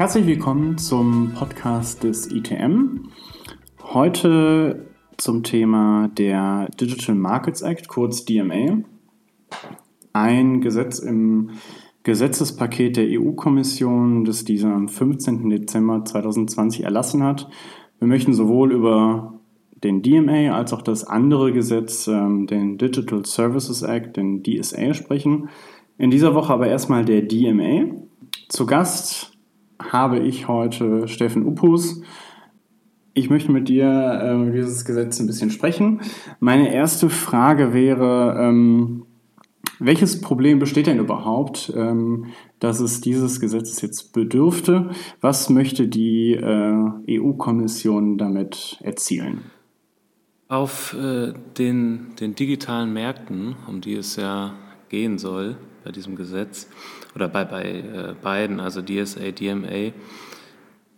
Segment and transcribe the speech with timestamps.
[0.00, 3.10] Herzlich willkommen zum Podcast des ITM.
[3.82, 4.86] Heute
[5.18, 8.78] zum Thema der Digital Markets Act, kurz DMA.
[10.14, 11.50] Ein Gesetz im
[12.02, 15.50] Gesetzespaket der EU-Kommission, das diese am 15.
[15.50, 17.50] Dezember 2020 erlassen hat.
[17.98, 19.34] Wir möchten sowohl über
[19.84, 25.50] den DMA als auch das andere Gesetz, ähm, den Digital Services Act, den DSA, sprechen.
[25.98, 27.84] In dieser Woche aber erstmal der DMA.
[28.48, 29.29] Zu Gast
[29.90, 32.02] habe ich heute Steffen Uppus.
[33.14, 36.00] Ich möchte mit dir äh, über dieses Gesetz ein bisschen sprechen.
[36.38, 39.04] Meine erste Frage wäre, ähm,
[39.78, 42.26] welches Problem besteht denn überhaupt, ähm,
[42.58, 44.90] dass es dieses Gesetzes jetzt bedürfte?
[45.20, 49.42] Was möchte die äh, EU-Kommission damit erzielen?
[50.48, 54.52] Auf äh, den, den digitalen Märkten, um die es ja
[54.90, 56.68] gehen soll bei diesem Gesetz,
[57.14, 59.92] oder bei, bei äh, beiden, also DSA, DMA,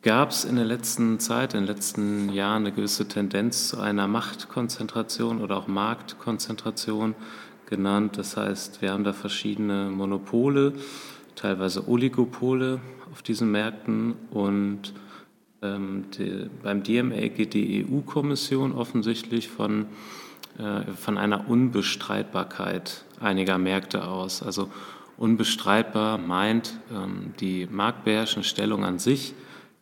[0.03, 4.09] gab es in der letzten Zeit, in den letzten Jahren eine gewisse Tendenz zu einer
[4.09, 7.15] Machtkonzentration oder auch Marktkonzentration
[7.67, 8.19] genannt.
[8.19, 10.75] Das heißt, wir haben da verschiedene Monopole,
[11.37, 12.81] teilweise Oligopole
[13.13, 14.93] auf diesen Märkten und
[15.63, 19.87] ähm, die, beim DMA geht die EU-Kommission offensichtlich von,
[20.59, 24.43] äh, von einer Unbestreitbarkeit einiger Märkte aus.
[24.43, 24.69] Also
[25.23, 29.35] unbestreitbar meint, ähm, die marktbeherrschende Stellung an sich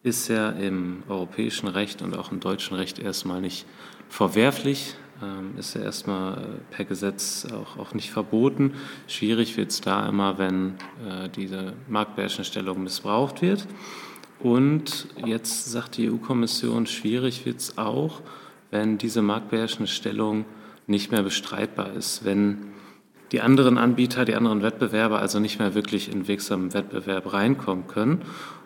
[0.03, 3.65] ist ja im europäischen Recht und auch im deutschen Recht erstmal nicht
[4.11, 8.75] verwerflich, ähm, ist ja erstmal äh, per Gesetz auch, auch nicht verboten.
[9.07, 10.75] Schwierig wird es da immer, wenn
[11.09, 13.67] äh, diese marktbeherrschende Stellung missbraucht wird.
[14.41, 18.21] Und jetzt sagt die EU-Kommission, schwierig wird es auch,
[18.71, 20.45] wenn diese marktbeherrschende Stellung
[20.87, 22.71] nicht mehr bestreitbar ist, wenn
[23.33, 28.23] die anderen Anbieter, die anderen Wettbewerber also nicht mehr wirklich in wirksamen Wettbewerb reinkommen können.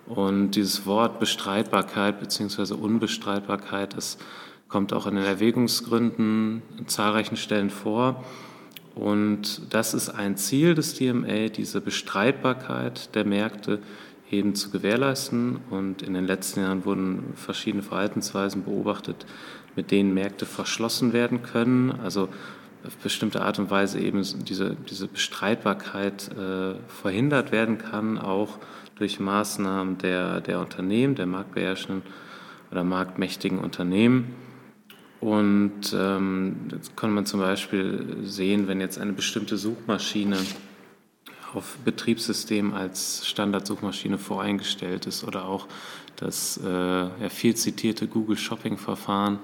[0.06, 2.74] Und dieses Wort Bestreitbarkeit bzw.
[2.74, 4.18] Unbestreitbarkeit, das
[4.68, 8.24] kommt auch in den Erwägungsgründen in zahlreichen Stellen vor.
[8.94, 13.80] Und das ist ein Ziel des DMA, diese Bestreitbarkeit der Märkte
[14.30, 15.58] eben zu gewährleisten.
[15.70, 19.26] Und in den letzten Jahren wurden verschiedene Verhaltensweisen beobachtet,
[19.76, 21.92] mit denen Märkte verschlossen werden können.
[22.02, 22.28] Also
[22.86, 28.58] auf bestimmte Art und Weise eben diese, diese Bestreitbarkeit äh, verhindert werden kann, auch
[28.96, 32.02] durch Maßnahmen der, der Unternehmen, der marktbeherrschenden
[32.70, 34.34] oder marktmächtigen Unternehmen.
[35.20, 40.36] Und ähm, das kann man zum Beispiel sehen, wenn jetzt eine bestimmte Suchmaschine
[41.54, 45.66] auf Betriebssystem als Standardsuchmaschine voreingestellt ist oder auch
[46.16, 49.38] das äh, ja, viel zitierte Google Shopping Verfahren,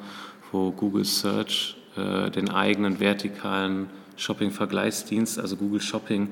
[0.52, 6.28] wo Google Search äh, den eigenen vertikalen Shopping-Vergleichsdienst, also Google Shopping,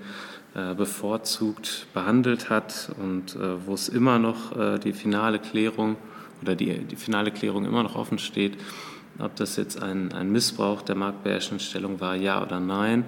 [0.54, 5.96] äh, bevorzugt behandelt hat und äh, wo es immer noch die finale Klärung
[6.42, 8.56] oder die, die finale Klärung immer noch offen steht,
[9.19, 13.04] ob das jetzt ein, ein Missbrauch der marktbeherrschenden Stellung war, ja oder nein.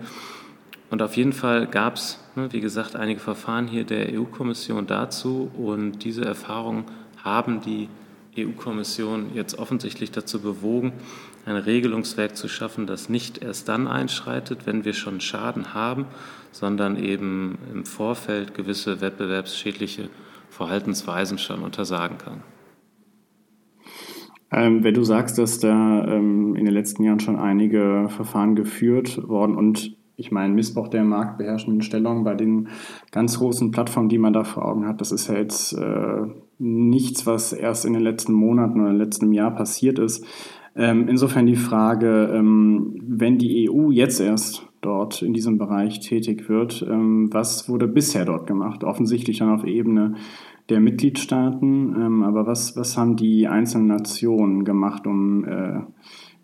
[0.90, 5.50] Und auf jeden Fall gab es, ne, wie gesagt, einige Verfahren hier der EU-Kommission dazu
[5.56, 6.84] und diese Erfahrungen
[7.22, 7.88] haben die
[8.38, 10.92] EU-Kommission jetzt offensichtlich dazu bewogen,
[11.46, 16.06] ein Regelungswerk zu schaffen, das nicht erst dann einschreitet, wenn wir schon Schaden haben,
[16.52, 20.10] sondern eben im Vorfeld gewisse wettbewerbsschädliche
[20.48, 22.42] Verhaltensweisen schon untersagen kann.
[24.52, 29.28] Ähm, wenn du sagst, dass da ähm, in den letzten Jahren schon einige Verfahren geführt
[29.28, 32.68] worden und ich meine, Missbrauch der marktbeherrschenden Stellung bei den
[33.10, 36.22] ganz großen Plattformen, die man da vor Augen hat, das ist ja jetzt äh,
[36.58, 40.24] nichts, was erst in den letzten Monaten oder letzten Jahr passiert ist.
[40.76, 46.48] Ähm, insofern die Frage, ähm, wenn die EU jetzt erst dort in diesem Bereich tätig
[46.48, 48.84] wird, ähm, was wurde bisher dort gemacht?
[48.84, 50.14] Offensichtlich dann auf Ebene
[50.68, 55.80] der Mitgliedstaaten, ähm, aber was, was haben die einzelnen Nationen gemacht, um äh,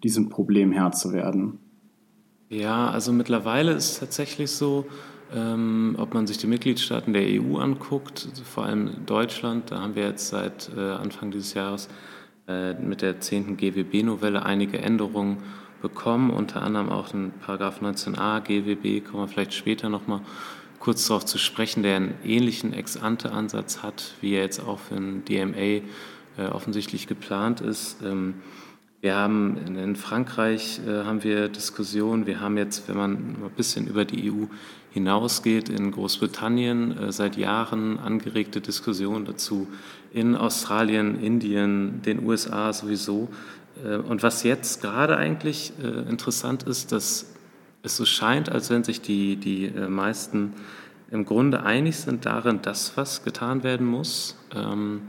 [0.02, 1.58] diesem Problem Herr zu werden?
[2.48, 4.86] Ja, also mittlerweile ist es tatsächlich so,
[5.34, 10.04] ähm, ob man sich die Mitgliedstaaten der EU anguckt, vor allem Deutschland, da haben wir
[10.04, 11.88] jetzt seit äh, Anfang dieses Jahres
[12.46, 13.56] äh, mit der 10.
[13.56, 15.38] GWB-Novelle einige Änderungen
[15.82, 20.20] bekommen, unter anderem auch den Paragraph 19a GWB, kommen wir vielleicht später nochmal
[20.78, 25.24] kurz darauf zu sprechen, der einen ähnlichen Ex-ante-Ansatz hat, wie er jetzt auch für ein
[25.24, 25.82] DMA äh,
[26.52, 28.02] offensichtlich geplant ist.
[28.04, 28.34] Ähm,
[29.06, 32.26] wir haben in Frankreich äh, haben wir Diskussionen.
[32.26, 34.46] Wir haben jetzt, wenn man ein bisschen über die EU
[34.90, 39.68] hinausgeht, in Großbritannien äh, seit Jahren angeregte Diskussionen dazu.
[40.12, 43.28] In Australien, Indien, den USA sowieso.
[43.84, 47.26] Äh, und was jetzt gerade eigentlich äh, interessant ist, dass
[47.84, 50.54] es so scheint, als wenn sich die, die äh, meisten
[51.12, 54.36] im Grunde einig sind darin, dass was getan werden muss.
[54.52, 55.02] Ähm,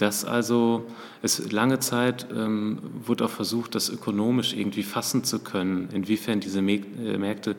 [0.00, 0.86] dass also
[1.20, 6.60] es lange Zeit ähm, wurde auch versucht, das ökonomisch irgendwie fassen zu können, inwiefern diese
[6.60, 7.54] äh, Märkte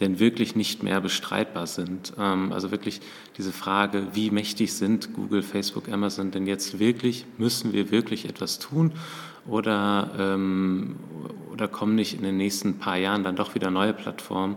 [0.00, 2.14] denn wirklich nicht mehr bestreitbar sind.
[2.18, 3.02] Ähm, also wirklich
[3.36, 7.26] diese Frage, wie mächtig sind Google, Facebook, Amazon denn jetzt wirklich?
[7.36, 8.92] Müssen wir wirklich etwas tun?
[9.46, 10.96] Oder, ähm,
[11.52, 14.56] oder kommen nicht in den nächsten paar Jahren dann doch wieder neue Plattformen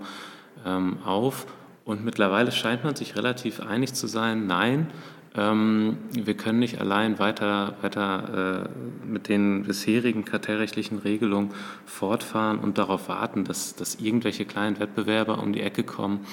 [0.65, 1.47] ähm, auf?
[1.83, 4.87] Und mittlerweile scheint man sich relativ einig zu sein, nein,
[5.37, 11.51] ähm, wir können nicht allein weiter, weiter äh, mit den bisherigen kartellrechtlichen Regelungen
[11.85, 16.25] fortfahren und darauf warten, dass, dass irgendwelche kleinen Wettbewerber um die Ecke kommen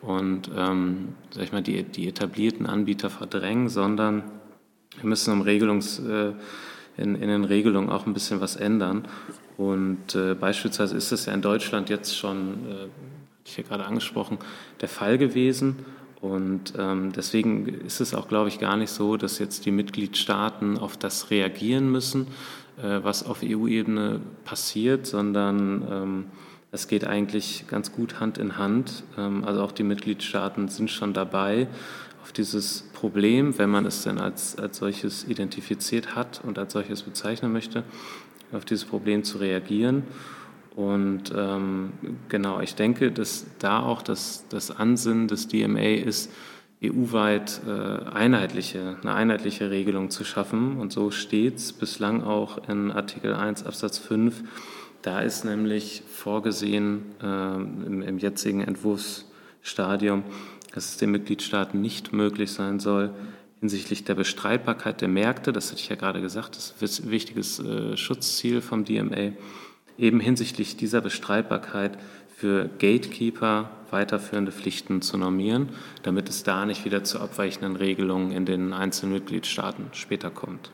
[0.00, 4.22] und ähm, sag ich mal, die, die etablierten Anbieter verdrängen, sondern
[5.00, 6.32] wir müssen im Regelungs, äh,
[6.96, 9.06] in, in den Regelungen auch ein bisschen was ändern.
[9.56, 12.88] Und äh, beispielsweise ist es ja in Deutschland jetzt schon, äh,
[13.44, 14.38] ich ja gerade angesprochen,
[14.80, 15.84] der Fall gewesen.
[16.20, 20.76] Und ähm, deswegen ist es auch, glaube ich, gar nicht so, dass jetzt die Mitgliedstaaten
[20.76, 22.26] auf das reagieren müssen,
[22.82, 26.24] äh, was auf EU-Ebene passiert, sondern ähm,
[26.72, 29.04] es geht eigentlich ganz gut Hand in Hand.
[29.16, 31.68] Ähm, also auch die Mitgliedstaaten sind schon dabei,
[32.22, 37.02] auf dieses Problem, wenn man es denn als, als solches identifiziert hat und als solches
[37.02, 37.84] bezeichnen möchte,
[38.52, 40.02] auf dieses Problem zu reagieren.
[40.78, 41.92] Und ähm,
[42.28, 46.30] genau, ich denke, dass da auch das, das Ansinnen des DMA ist,
[46.80, 50.76] EU-weit äh, einheitliche, eine einheitliche Regelung zu schaffen.
[50.76, 54.44] Und so steht es bislang auch in Artikel 1 Absatz 5.
[55.02, 60.22] Da ist nämlich vorgesehen äh, im, im jetzigen Entwurfsstadium,
[60.74, 63.10] dass es den Mitgliedstaaten nicht möglich sein soll,
[63.58, 67.58] hinsichtlich der Bestreitbarkeit der Märkte, das hatte ich ja gerade gesagt, das ist ein wichtiges
[67.58, 69.32] äh, Schutzziel vom DMA,
[69.98, 71.98] eben hinsichtlich dieser Bestreitbarkeit
[72.28, 75.70] für Gatekeeper weiterführende Pflichten zu normieren,
[76.02, 80.70] damit es da nicht wieder zu abweichenden Regelungen in den einzelnen Mitgliedstaaten später kommt.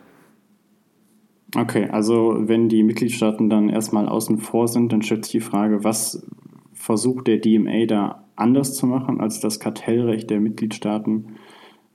[1.57, 5.85] Okay, also wenn die Mitgliedstaaten dann erstmal außen vor sind, dann stellt sich die Frage,
[5.85, 6.27] was
[6.73, 11.37] versucht der DMA da anders zu machen als das Kartellrecht der Mitgliedstaaten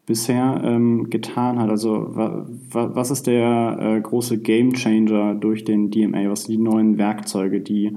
[0.10, 1.70] bisher ähm, getan hat?
[1.70, 6.32] Also wa, wa, was ist der äh, große Game Changer durch den DMA?
[6.32, 7.96] Was sind die neuen Werkzeuge, die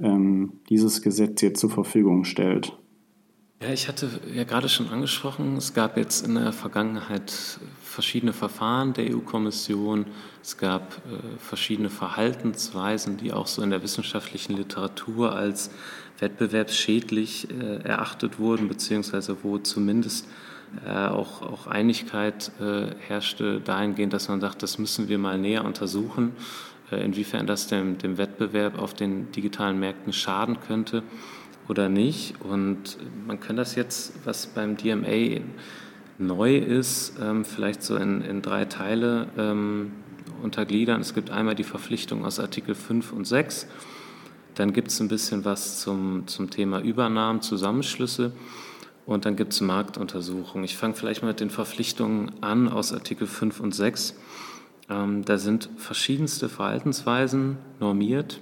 [0.00, 2.76] ähm, dieses Gesetz jetzt zur Verfügung stellt?
[3.62, 8.92] Ja, ich hatte ja gerade schon angesprochen, es gab jetzt in der Vergangenheit verschiedene Verfahren
[8.92, 10.06] der EU-Kommission,
[10.42, 15.70] es gab äh, verschiedene Verhaltensweisen, die auch so in der wissenschaftlichen Literatur als
[16.18, 20.26] wettbewerbsschädlich äh, erachtet wurden, beziehungsweise wo zumindest
[20.88, 26.32] auch, auch Einigkeit äh, herrschte dahingehend, dass man sagt, das müssen wir mal näher untersuchen,
[26.90, 31.02] äh, inwiefern das dem, dem Wettbewerb auf den digitalen Märkten schaden könnte
[31.68, 32.40] oder nicht.
[32.40, 35.40] Und man kann das jetzt, was beim DMA
[36.18, 39.92] neu ist, ähm, vielleicht so in, in drei Teile ähm,
[40.42, 41.00] untergliedern.
[41.00, 43.66] Es gibt einmal die Verpflichtung aus Artikel 5 und 6.
[44.54, 48.32] Dann gibt es ein bisschen was zum, zum Thema Übernahmen, Zusammenschlüsse.
[49.08, 50.66] Und dann gibt es Marktuntersuchungen.
[50.66, 54.14] Ich fange vielleicht mal mit den Verpflichtungen an aus Artikel 5 und 6.
[54.90, 58.38] Ähm, da sind verschiedenste Verhaltensweisen normiert,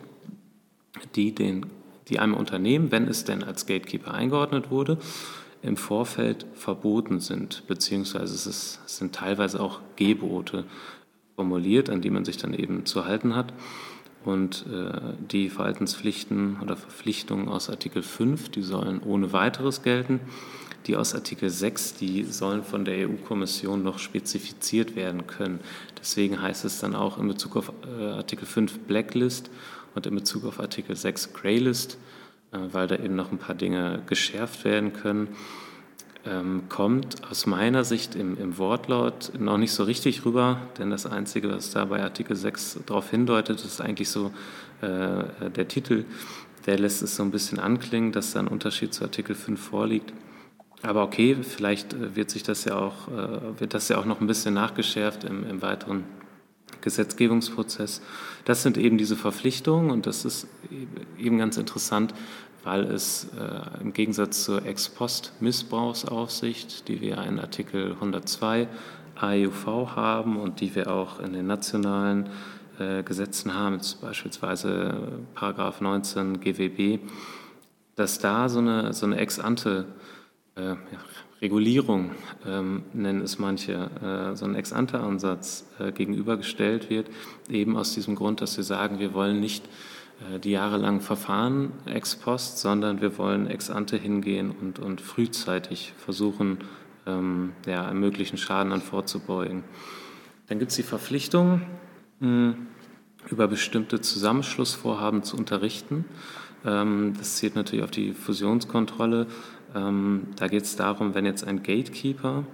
[1.14, 1.66] die, den,
[2.08, 4.98] die einem Unternehmen, wenn es denn als Gatekeeper eingeordnet wurde,
[5.62, 10.64] im Vorfeld verboten sind, beziehungsweise es, ist, es sind teilweise auch Gebote
[11.36, 13.52] formuliert, an die man sich dann eben zu halten hat.
[14.26, 14.90] Und äh,
[15.30, 20.18] die Verhaltenspflichten oder Verpflichtungen aus Artikel 5, die sollen ohne weiteres gelten.
[20.88, 25.60] Die aus Artikel 6, die sollen von der EU-Kommission noch spezifiziert werden können.
[25.98, 29.48] Deswegen heißt es dann auch in Bezug auf äh, Artikel 5 Blacklist
[29.94, 31.96] und in Bezug auf Artikel 6 Greylist,
[32.50, 35.28] äh, weil da eben noch ein paar Dinge geschärft werden können
[36.68, 41.50] kommt aus meiner Sicht im, im, Wortlaut noch nicht so richtig rüber, denn das Einzige,
[41.50, 44.32] was da bei Artikel 6 darauf hindeutet, ist eigentlich so
[44.80, 46.04] äh, der Titel,
[46.66, 50.12] der lässt es so ein bisschen anklingen, dass da ein Unterschied zu Artikel 5 vorliegt.
[50.82, 54.20] Aber okay, vielleicht äh, wird sich das ja auch, äh, wird das ja auch noch
[54.20, 56.04] ein bisschen nachgeschärft im, im weiteren
[56.80, 58.02] Gesetzgebungsprozess.
[58.44, 60.46] Das sind eben diese Verpflichtungen und das ist
[61.18, 62.14] eben ganz interessant,
[62.66, 68.66] weil es äh, im Gegensatz zur Ex-Post-Missbrauchsaufsicht, die wir in Artikel 102
[69.14, 72.28] AEUV haben und die wir auch in den nationalen
[72.80, 76.98] äh, Gesetzen haben, beispielsweise Paragraph 19 GWB,
[77.94, 79.84] dass da so eine, so eine Ex-ante
[80.56, 80.74] äh,
[81.40, 82.10] Regulierung,
[82.44, 87.06] ähm, nennen es manche, äh, so ein Ex-ante-Ansatz äh, gegenübergestellt wird,
[87.48, 89.68] eben aus diesem Grund, dass wir sagen, wir wollen nicht
[90.42, 96.58] die jahrelangen Verfahren ex post, sondern wir wollen ex ante hingehen und, und frühzeitig versuchen,
[97.06, 99.64] ähm, ja, möglichen Schaden an vorzubeugen.
[100.48, 101.62] Dann gibt es die Verpflichtung,
[102.20, 102.54] mh,
[103.28, 106.04] über bestimmte Zusammenschlussvorhaben zu unterrichten.
[106.64, 109.26] Ähm, das zielt natürlich auf die Fusionskontrolle.
[109.74, 112.44] Ähm, da geht es darum, wenn jetzt ein Gatekeeper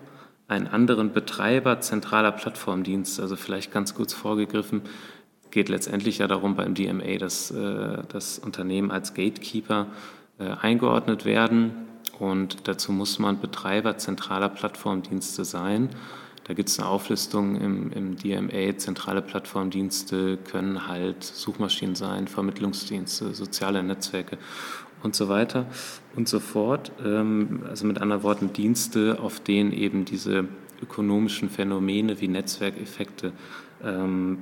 [0.49, 4.83] einen anderen Betreiber zentraler Plattformdienste, also vielleicht ganz kurz vorgegriffen,
[5.53, 9.87] geht letztendlich ja darum beim DMA, dass äh, das Unternehmen als Gatekeeper
[10.41, 11.87] äh, eingeordnet werden
[12.19, 15.91] und dazu muss man Betreiber zentraler Plattformdienste sein.
[16.45, 18.77] Da gibt es eine Auflistung im, im DMA.
[18.77, 24.39] Zentrale Plattformdienste können halt Suchmaschinen sein, Vermittlungsdienste, soziale Netzwerke
[25.03, 25.67] und so weiter
[26.17, 26.93] und so fort.
[27.05, 30.49] Ähm, also mit anderen Worten Dienste, auf denen eben diese
[30.83, 33.33] ökonomischen Phänomene wie Netzwerkeffekte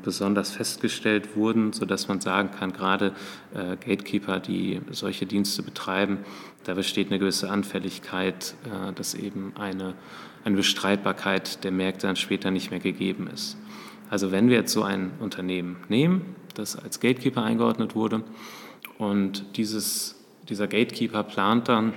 [0.03, 3.15] besonders festgestellt wurden, sodass man sagen kann, gerade
[3.55, 6.19] äh, Gatekeeper, die solche Dienste betreiben,
[6.65, 9.95] da besteht eine gewisse Anfälligkeit, äh, dass eben eine,
[10.45, 13.57] eine Bestreitbarkeit der Märkte dann später nicht mehr gegeben ist.
[14.11, 18.25] Also wenn wir jetzt so ein Unternehmen nehmen, das als Gatekeeper eingeordnet wurde
[18.99, 20.17] und dieses,
[20.49, 21.95] dieser Gatekeeper plant dann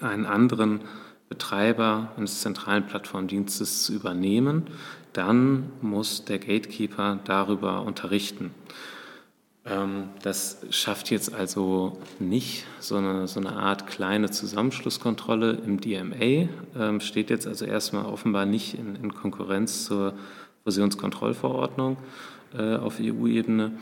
[0.00, 0.80] einen anderen
[1.28, 4.64] Betreiber eines zentralen Plattformdienstes zu übernehmen,
[5.12, 8.52] dann muss der Gatekeeper darüber unterrichten.
[9.66, 16.48] Ähm, das schafft jetzt also nicht so eine, so eine Art kleine Zusammenschlusskontrolle im DMA,
[16.78, 20.14] ähm, steht jetzt also erstmal offenbar nicht in, in Konkurrenz zur
[20.64, 21.98] Fusionskontrollverordnung
[22.56, 23.72] äh, auf EU-Ebene,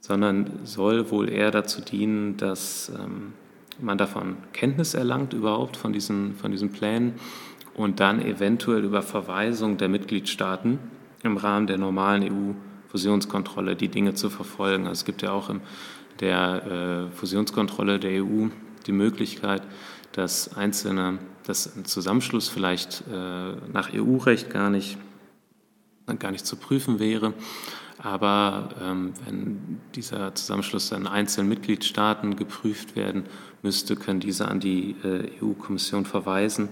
[0.00, 3.32] sondern soll wohl eher dazu dienen, dass ähm,
[3.80, 7.14] man davon Kenntnis erlangt überhaupt von diesen, von diesen Plänen
[7.74, 10.78] und dann eventuell über Verweisung der Mitgliedstaaten
[11.22, 14.86] im Rahmen der normalen EU-Fusionskontrolle die Dinge zu verfolgen.
[14.86, 15.60] Also es gibt ja auch in
[16.20, 18.48] der äh, Fusionskontrolle der EU
[18.86, 19.62] die Möglichkeit,
[20.12, 24.96] dass einzelne, dass ein Zusammenschluss vielleicht äh, nach EU-Recht gar nicht,
[26.18, 27.34] gar nicht zu prüfen wäre.
[27.98, 33.24] Aber ähm, wenn dieser Zusammenschluss dann einzelnen Mitgliedstaaten geprüft werden
[33.62, 36.68] müsste, können diese an die äh, EU-Kommission verweisen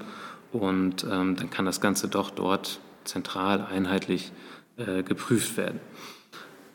[0.53, 4.33] und ähm, dann kann das Ganze doch dort zentral einheitlich
[4.77, 5.81] äh, geprüft werden.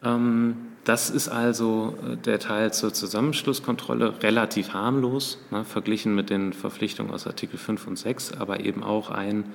[0.03, 6.53] Ähm, das ist also äh, der Teil zur Zusammenschlusskontrolle relativ harmlos, ne, verglichen mit den
[6.53, 9.45] Verpflichtungen aus Artikel 5 und 6, aber eben auch ein,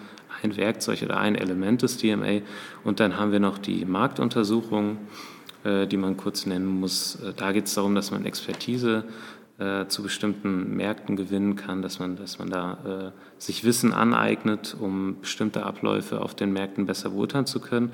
[0.43, 2.41] ein Werkzeug oder ein Element des DMA.
[2.85, 4.99] Und dann haben wir noch die Marktuntersuchung,
[5.65, 7.17] äh, die man kurz nennen muss.
[7.17, 9.05] Äh, da geht es darum, dass man Expertise
[9.59, 14.77] äh, zu bestimmten Märkten gewinnen kann, dass man, dass man da äh, sich Wissen aneignet,
[14.79, 17.93] um bestimmte Abläufe auf den Märkten besser beurteilen zu können.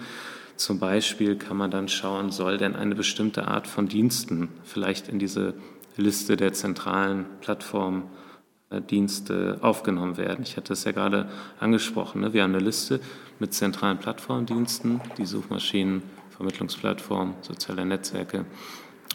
[0.57, 5.19] Zum Beispiel kann man dann schauen, soll denn eine bestimmte Art von Diensten vielleicht in
[5.19, 5.55] diese
[5.97, 10.43] Liste der zentralen Plattformdienste aufgenommen werden.
[10.43, 11.29] Ich hatte es ja gerade
[11.61, 12.23] angesprochen.
[12.23, 12.33] Ne?
[12.33, 13.00] Wir haben eine Liste
[13.38, 18.47] mit zentralen Plattformdiensten, die Suchmaschinen, Vermittlungsplattformen, soziale Netzwerke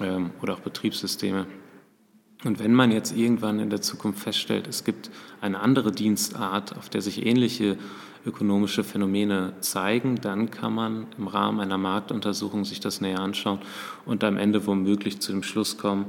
[0.02, 1.48] ähm, oder auch Betriebssysteme.
[2.44, 5.10] Und wenn man jetzt irgendwann in der Zukunft feststellt, es gibt
[5.40, 7.78] eine andere Dienstart, auf der sich ähnliche
[8.26, 13.60] ökonomische Phänomene zeigen, dann kann man im Rahmen einer Marktuntersuchung sich das näher anschauen
[14.06, 16.06] und am Ende womöglich zu dem Schluss kommen,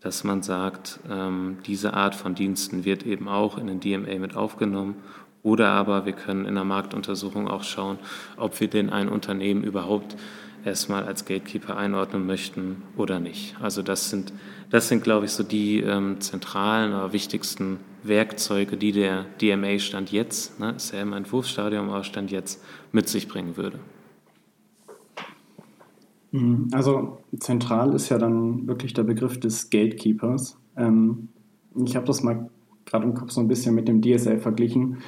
[0.00, 4.34] dass man sagt, ähm, diese Art von Diensten wird eben auch in den DMA mit
[4.34, 4.96] aufgenommen.
[5.42, 7.98] Oder aber wir können in der Marktuntersuchung auch schauen,
[8.36, 10.16] ob wir denn ein Unternehmen überhaupt
[10.64, 13.56] erstmal als Gatekeeper einordnen möchten oder nicht.
[13.60, 14.32] Also das sind,
[14.70, 20.12] das sind glaube ich, so die ähm, zentralen oder wichtigsten Werkzeuge, die der DMA Stand
[20.12, 22.62] jetzt, ne, ist ja im Entwurfsstadium, aber Stand jetzt
[22.92, 23.78] mit sich bringen würde.
[26.32, 26.68] Mhm.
[26.72, 30.58] Also zentral ist ja dann wirklich der Begriff des Gatekeepers.
[30.76, 31.28] Ähm,
[31.84, 32.50] ich habe das mal
[32.86, 34.98] gerade im Kopf so ein bisschen mit dem DSL verglichen,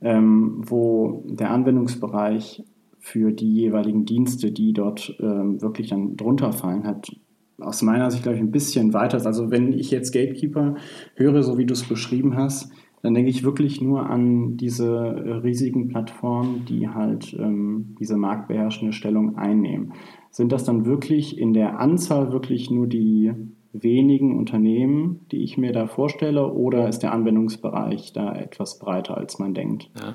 [0.00, 2.62] ähm, wo der Anwendungsbereich
[3.04, 7.14] für die jeweiligen Dienste, die dort ähm, wirklich dann drunter fallen, hat
[7.60, 9.24] aus meiner Sicht, glaube ich, ein bisschen weiter.
[9.26, 10.76] Also wenn ich jetzt Gatekeeper
[11.14, 15.32] höre, so wie du es beschrieben hast, dann denke ich wirklich nur an diese äh,
[15.34, 19.92] riesigen Plattformen, die halt ähm, diese marktbeherrschende Stellung einnehmen.
[20.30, 23.32] Sind das dann wirklich in der Anzahl wirklich nur die
[23.74, 29.38] wenigen Unternehmen, die ich mir da vorstelle, oder ist der Anwendungsbereich da etwas breiter, als
[29.38, 29.90] man denkt?
[29.94, 30.14] Ja,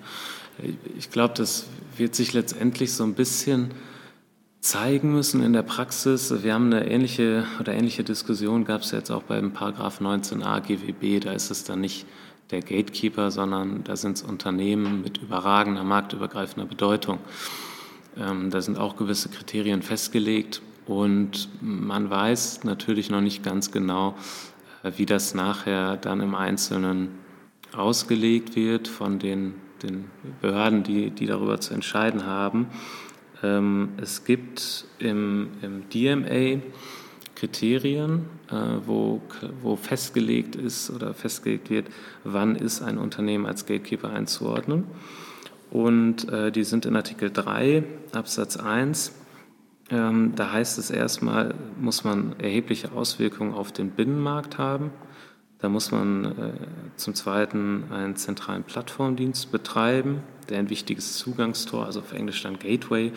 [0.98, 1.66] ich glaube, das
[1.98, 3.72] wird sich letztendlich so ein bisschen
[4.62, 6.44] zeigen müssen in der Praxis.
[6.44, 11.24] Wir haben eine ähnliche oder ähnliche Diskussion gab es jetzt auch beim Paragraph 19a GWB.
[11.24, 12.06] Da ist es dann nicht
[12.52, 17.20] der Gatekeeper, sondern da sind es Unternehmen mit überragender marktübergreifender Bedeutung.
[18.18, 24.16] Ähm, da sind auch gewisse Kriterien festgelegt Und man weiß natürlich noch nicht ganz genau,
[24.84, 27.10] äh, wie das nachher dann im Einzelnen
[27.72, 30.06] ausgelegt wird von den, den
[30.42, 32.68] Behörden, die, die darüber zu entscheiden haben.
[33.44, 36.62] Ähm, es gibt im, im DMA
[37.36, 38.56] Kriterien, äh,
[38.86, 39.22] wo,
[39.62, 41.88] wo festgelegt ist oder festgelegt wird,
[42.24, 44.86] wann ist ein Unternehmen als Gatekeeper einzuordnen.
[45.72, 49.14] Und äh, die sind in Artikel 3 Absatz 1
[49.92, 54.92] ähm, da heißt es erstmal, muss man erhebliche Auswirkungen auf den Binnenmarkt haben.
[55.60, 56.52] Da muss man äh,
[56.96, 63.12] zum Zweiten einen zentralen Plattformdienst betreiben, der ein wichtiges Zugangstor, also auf Englisch dann Gateway,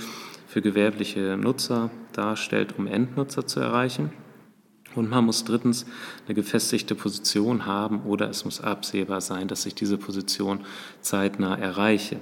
[0.49, 4.13] für gewerbliche Nutzer darstellt, um Endnutzer zu erreichen.
[4.95, 5.87] Und man muss drittens
[6.27, 10.61] eine gefestigte Position haben oder es muss absehbar sein, dass ich diese Position
[11.01, 12.19] zeitnah erreiche.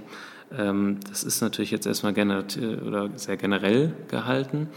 [0.57, 4.69] Ähm, das ist natürlich jetzt erstmal oder sehr generell gehalten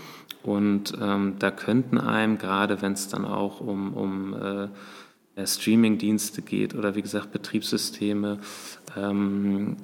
[0.44, 4.68] und ähm, da könnten einem, gerade wenn es dann auch um, um äh,
[5.38, 8.40] Streaming-Dienste geht oder wie gesagt Betriebssysteme,
[8.96, 9.78] ähm,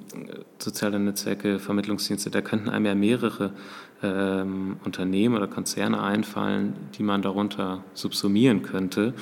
[0.58, 3.52] soziale Netzwerke, Vermittlungsdienste, da könnten einem ja mehrere
[4.02, 9.14] ähm, Unternehmen oder Konzerne einfallen, die man darunter subsumieren könnte.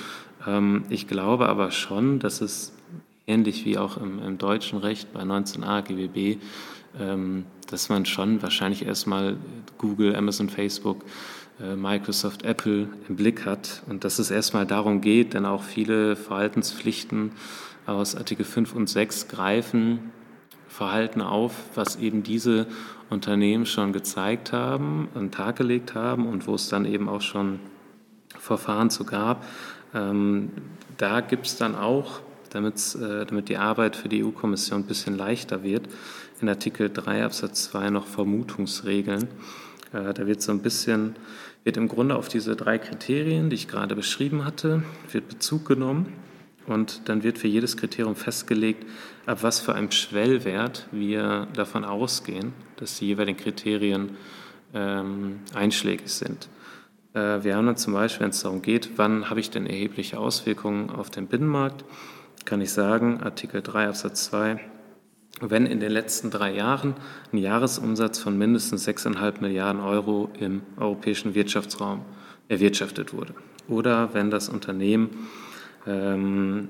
[0.47, 2.73] Ähm, ich glaube aber schon, dass es
[3.27, 6.41] ähnlich wie auch im, im deutschen Recht bei 19a GWB,
[7.01, 9.37] ähm, dass man schon wahrscheinlich erstmal
[9.79, 11.38] Google, Amazon, Facebook, äh,
[11.77, 17.33] Microsoft, Apple im Blick hat und dass es erstmal darum geht, denn auch viele Verhaltenspflichten
[17.87, 20.13] aus Artikel 5 und 6 greifen
[20.69, 22.67] Verhalten auf, was eben diese
[23.11, 27.23] Unternehmen schon gezeigt haben, an den Tag gelegt haben und wo es dann eben auch
[27.23, 27.59] schon
[28.39, 29.45] Verfahren zu gab.
[29.95, 30.51] Ähm,
[30.99, 32.21] da gibt es dann auch
[32.55, 35.89] äh, damit die Arbeit für die EU-Kommission ein bisschen leichter wird,
[36.41, 39.29] in Artikel 3 Absatz 2 noch Vermutungsregeln.
[39.93, 41.17] Äh, da wird so ein bisschen,
[41.69, 44.83] wird im Grunde auf diese drei Kriterien, die ich gerade beschrieben hatte,
[45.13, 46.15] wird Bezug genommen
[46.67, 48.87] und dann wird für jedes Kriterium festgelegt,
[49.27, 54.17] ab was für einem Schwellwert wir davon ausgehen, dass die jeweiligen Kriterien
[54.73, 56.49] ähm, einschlägig sind.
[57.13, 60.19] Äh, wir haben dann zum Beispiel, wenn es darum geht, wann habe ich denn erhebliche
[60.19, 61.85] Auswirkungen auf den Binnenmarkt,
[62.47, 64.59] kann ich sagen, Artikel 3 Absatz 2,
[65.41, 66.95] wenn in den letzten drei Jahren
[67.33, 72.03] ein Jahresumsatz von mindestens 6,5 Milliarden Euro im europäischen Wirtschaftsraum
[72.49, 73.35] erwirtschaftet wurde.
[73.69, 75.29] Oder wenn das Unternehmen
[75.87, 76.69] ähm,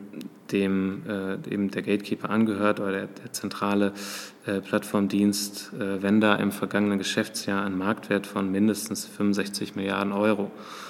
[0.53, 3.93] dem äh, eben der Gatekeeper angehört oder der, der zentrale
[4.47, 10.45] äh, Plattformdienst, äh, wenn da im vergangenen Geschäftsjahr ein Marktwert von mindestens 65 Milliarden Euro
[10.45, 10.88] äh,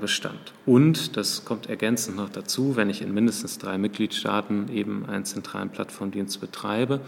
[0.00, 0.52] bestand.
[0.66, 5.70] Und, das kommt ergänzend noch dazu, wenn ich in mindestens drei Mitgliedstaaten eben einen zentralen
[5.70, 7.00] Plattformdienst betreibe,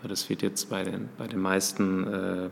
[0.00, 2.50] aber das wird jetzt bei den, bei den meisten äh,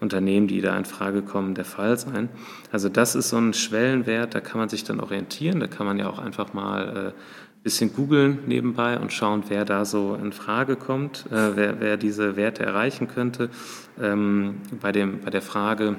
[0.00, 2.28] Unternehmen, die da in Frage kommen, der Fall sein.
[2.70, 5.98] Also das ist so ein Schwellenwert, da kann man sich dann orientieren, da kann man
[5.98, 7.20] ja auch einfach mal äh,
[7.66, 12.36] bisschen googeln nebenbei und schauen, wer da so in Frage kommt, äh, wer, wer diese
[12.36, 13.50] Werte erreichen könnte.
[14.00, 15.96] Ähm, bei, dem, bei der Frage,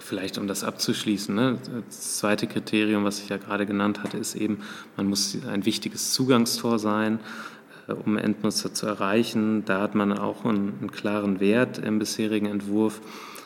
[0.00, 1.58] Vielleicht um das abzuschließen, ne?
[1.86, 4.60] das zweite Kriterium, was ich ja gerade genannt hatte, ist eben,
[4.96, 7.20] man muss ein wichtiges Zugangstor sein,
[7.88, 9.64] äh, um Endnutzer zu erreichen.
[9.64, 13.00] Da hat man auch einen, einen klaren Wert im bisherigen Entwurf,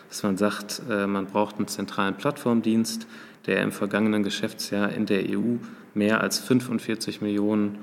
[0.09, 3.07] dass man sagt, äh, man braucht einen zentralen Plattformdienst,
[3.47, 5.57] der im vergangenen Geschäftsjahr in der EU
[5.95, 7.79] mehr als 45 Millionen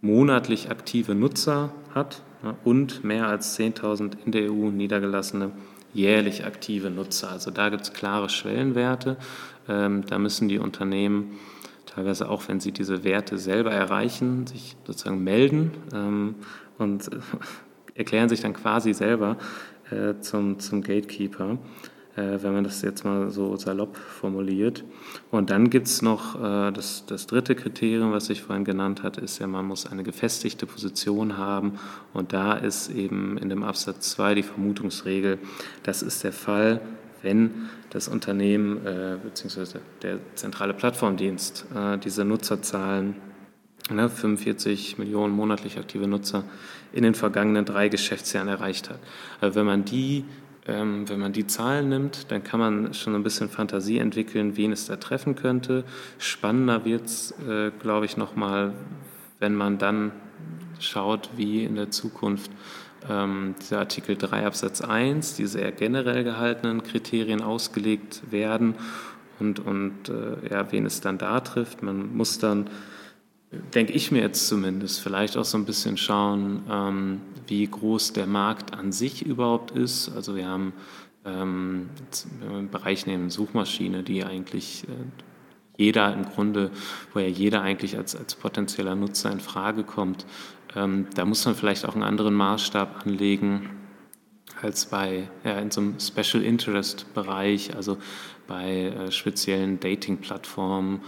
[0.00, 2.22] monatlich aktive Nutzer hat
[2.64, 5.50] und mehr als 10.000 in der EU niedergelassene
[5.94, 7.30] jährlich aktive Nutzer.
[7.30, 9.16] Also da gibt es klare Schwellenwerte.
[9.68, 11.38] Ähm, da müssen die Unternehmen
[11.86, 16.34] teilweise auch, wenn sie diese Werte selber erreichen, sich sozusagen melden ähm,
[16.76, 17.08] und
[17.94, 19.38] erklären sich dann quasi selber
[19.90, 21.58] äh, zum, zum Gatekeeper.
[22.16, 24.84] Äh, wenn man das jetzt mal so salopp formuliert.
[25.32, 29.20] Und dann gibt es noch äh, das, das dritte Kriterium, was ich vorhin genannt hatte,
[29.20, 31.78] ist ja, man muss eine gefestigte Position haben.
[32.12, 35.38] Und da ist eben in dem Absatz 2 die Vermutungsregel,
[35.82, 36.80] das ist der Fall,
[37.22, 39.78] wenn das Unternehmen äh, bzw.
[40.02, 43.16] der zentrale Plattformdienst äh, diese Nutzerzahlen,
[43.90, 46.44] ne, 45 Millionen monatlich aktive Nutzer,
[46.92, 49.00] in den vergangenen drei Geschäftsjahren erreicht hat.
[49.40, 50.24] Also wenn man die
[50.66, 54.72] ähm, wenn man die Zahlen nimmt, dann kann man schon ein bisschen Fantasie entwickeln, wen
[54.72, 55.84] es da treffen könnte.
[56.18, 58.72] Spannender wird es, äh, glaube ich, nochmal,
[59.40, 60.12] wenn man dann
[60.80, 62.50] schaut, wie in der Zukunft
[63.08, 68.74] ähm, dieser Artikel 3 Absatz 1, diese eher generell gehaltenen Kriterien ausgelegt werden
[69.40, 71.82] und, und äh, ja, wen es dann da trifft.
[71.82, 72.70] Man muss dann
[73.74, 78.26] denke ich mir jetzt zumindest, vielleicht auch so ein bisschen schauen, ähm, wie groß der
[78.26, 80.10] Markt an sich überhaupt ist.
[80.14, 80.72] Also wir haben
[81.24, 81.88] ähm,
[82.40, 84.92] wenn einen Bereich nehmen, Suchmaschine, die eigentlich äh,
[85.76, 86.70] jeder im Grunde,
[87.12, 90.26] wo ja jeder eigentlich als, als potenzieller Nutzer in Frage kommt,
[90.76, 93.70] ähm, da muss man vielleicht auch einen anderen Maßstab anlegen
[94.60, 97.98] als bei ja, in so einem Special Interest Bereich, also
[98.46, 101.00] bei äh, speziellen Dating-Plattformen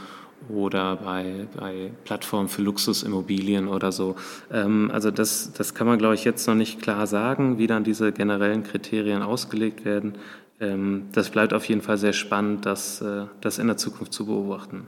[0.49, 4.17] oder bei, bei Plattformen für Luxusimmobilien oder so.
[4.53, 7.85] Ähm, also das, das kann man, glaube ich, jetzt noch nicht klar sagen, wie dann
[7.85, 10.15] diese generellen Kriterien ausgelegt werden.
[10.61, 14.27] Ähm, das bleibt auf jeden Fall sehr spannend, das, äh, das in der Zukunft zu
[14.27, 14.87] beobachten.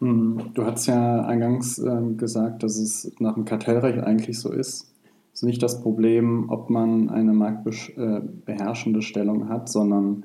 [0.00, 4.94] Hm, du hast ja eingangs ähm, gesagt, dass es nach dem Kartellrecht eigentlich so ist.
[5.32, 10.24] Es ist nicht das Problem, ob man eine marktbeherrschende äh, Stellung hat, sondern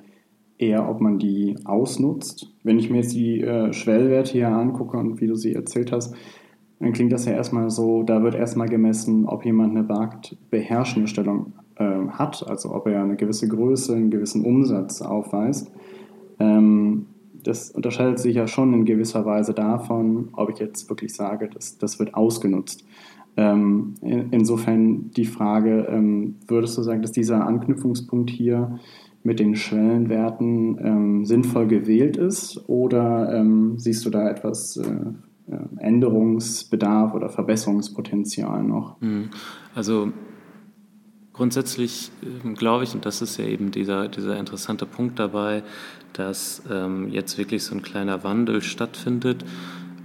[0.58, 2.52] eher, ob man die ausnutzt.
[2.64, 6.16] Wenn ich mir jetzt die äh, Schwellwerte hier angucke und wie du sie erzählt hast,
[6.80, 11.54] dann klingt das ja erstmal so, da wird erstmal gemessen, ob jemand eine marktbeherrschende Stellung
[11.76, 15.72] äh, hat, also ob er eine gewisse Größe, einen gewissen Umsatz aufweist.
[16.40, 17.06] Ähm,
[17.44, 21.78] das unterscheidet sich ja schon in gewisser Weise davon, ob ich jetzt wirklich sage, dass
[21.78, 22.86] das wird ausgenutzt.
[23.36, 28.80] Ähm, in, insofern die Frage, ähm, würdest du sagen, dass dieser Anknüpfungspunkt hier
[29.24, 35.60] mit den Schwellenwerten ähm, sinnvoll gewählt ist oder ähm, siehst du da etwas äh, äh
[35.78, 39.00] Änderungsbedarf oder Verbesserungspotenzial noch?
[39.02, 39.30] Hm.
[39.76, 40.12] Also
[41.32, 45.64] grundsätzlich äh, glaube ich, und das ist ja eben dieser, dieser interessante Punkt dabei,
[46.12, 49.46] dass ähm, jetzt wirklich so ein kleiner Wandel stattfindet,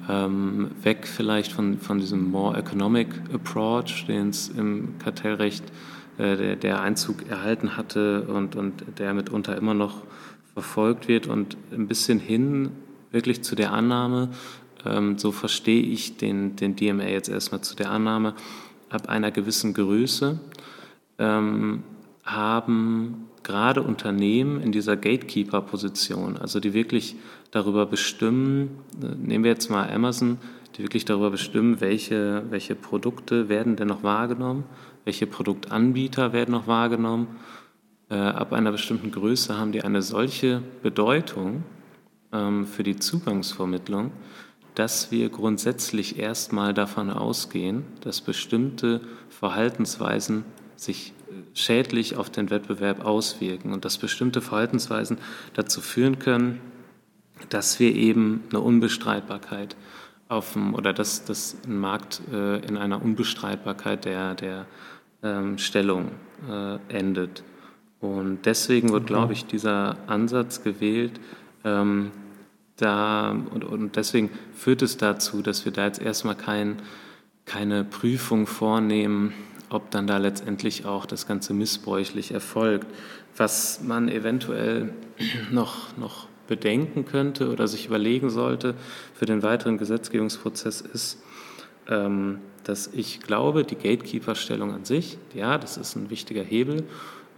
[0.08, 6.56] ähm, weg vielleicht von, von diesem more economic approach, den es im Kartellrecht gibt der,
[6.56, 10.02] der Einzug erhalten hatte und, und der mitunter immer noch
[10.52, 11.26] verfolgt wird.
[11.26, 12.70] Und ein bisschen hin
[13.10, 14.30] wirklich zu der Annahme,
[14.84, 18.34] ähm, so verstehe ich den, den DMA jetzt erstmal zu der Annahme,
[18.90, 20.40] ab einer gewissen Größe
[21.18, 21.82] ähm,
[22.24, 27.16] haben gerade Unternehmen in dieser Gatekeeper-Position, also die wirklich
[27.50, 30.38] darüber bestimmen, äh, nehmen wir jetzt mal Amazon,
[30.76, 34.64] die wirklich darüber bestimmen, welche, welche Produkte werden denn noch wahrgenommen
[35.08, 37.28] welche Produktanbieter werden noch wahrgenommen.
[38.10, 41.62] Äh, ab einer bestimmten Größe haben die eine solche Bedeutung
[42.30, 44.12] ähm, für die Zugangsvermittlung,
[44.74, 50.44] dass wir grundsätzlich erstmal davon ausgehen, dass bestimmte Verhaltensweisen
[50.76, 55.16] sich äh, schädlich auf den Wettbewerb auswirken und dass bestimmte Verhaltensweisen
[55.54, 56.60] dazu führen können,
[57.48, 59.74] dass wir eben eine Unbestreitbarkeit
[60.28, 64.66] auf dem, oder dass, dass ein Markt äh, in einer Unbestreitbarkeit der, der
[65.22, 66.10] ähm, Stellung
[66.48, 67.42] äh, endet.
[68.00, 71.20] Und deswegen wird, glaube ich, dieser Ansatz gewählt.
[71.64, 72.12] Ähm,
[72.76, 76.80] da, und, und deswegen führt es dazu, dass wir da jetzt erstmal kein,
[77.44, 79.32] keine Prüfung vornehmen,
[79.68, 82.86] ob dann da letztendlich auch das Ganze missbräuchlich erfolgt.
[83.36, 84.92] Was man eventuell
[85.50, 88.74] noch, noch bedenken könnte oder sich überlegen sollte
[89.14, 91.22] für den weiteren Gesetzgebungsprozess ist,
[91.88, 96.84] ähm, dass ich glaube, die Gatekeeper-Stellung an sich, ja, das ist ein wichtiger Hebel,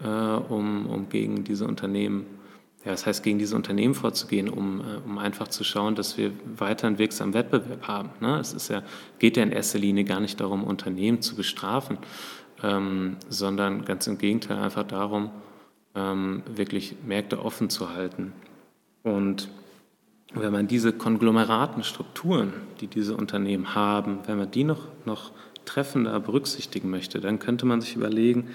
[0.03, 2.27] äh, um, um gegen diese Unternehmen,
[2.85, 6.33] ja, das heißt, gegen diese Unternehmen vorzugehen, um, äh, um einfach zu schauen, dass wir
[6.57, 8.11] weiterhin wirksamen Wettbewerb haben.
[8.19, 8.41] Ne?
[8.41, 8.83] Es ist ja,
[9.21, 11.99] geht ja in erster Linie gar nicht darum, Unternehmen zu bestrafen,
[12.65, 15.31] ähm, sondern ganz im Gegenteil einfach darum,
[15.95, 18.33] ähm, wirklich Märkte offen zu halten.
[19.05, 19.49] Und
[20.35, 25.33] wenn man diese Konglomeratenstrukturen, die diese Unternehmen haben, wenn man die noch, noch
[25.65, 28.49] treffender berücksichtigen möchte, dann könnte man sich überlegen,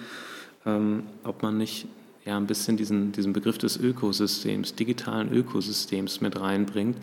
[0.65, 1.87] ähm, ob man nicht
[2.25, 6.97] ja, ein bisschen diesen, diesen Begriff des Ökosystems, digitalen Ökosystems mit reinbringt.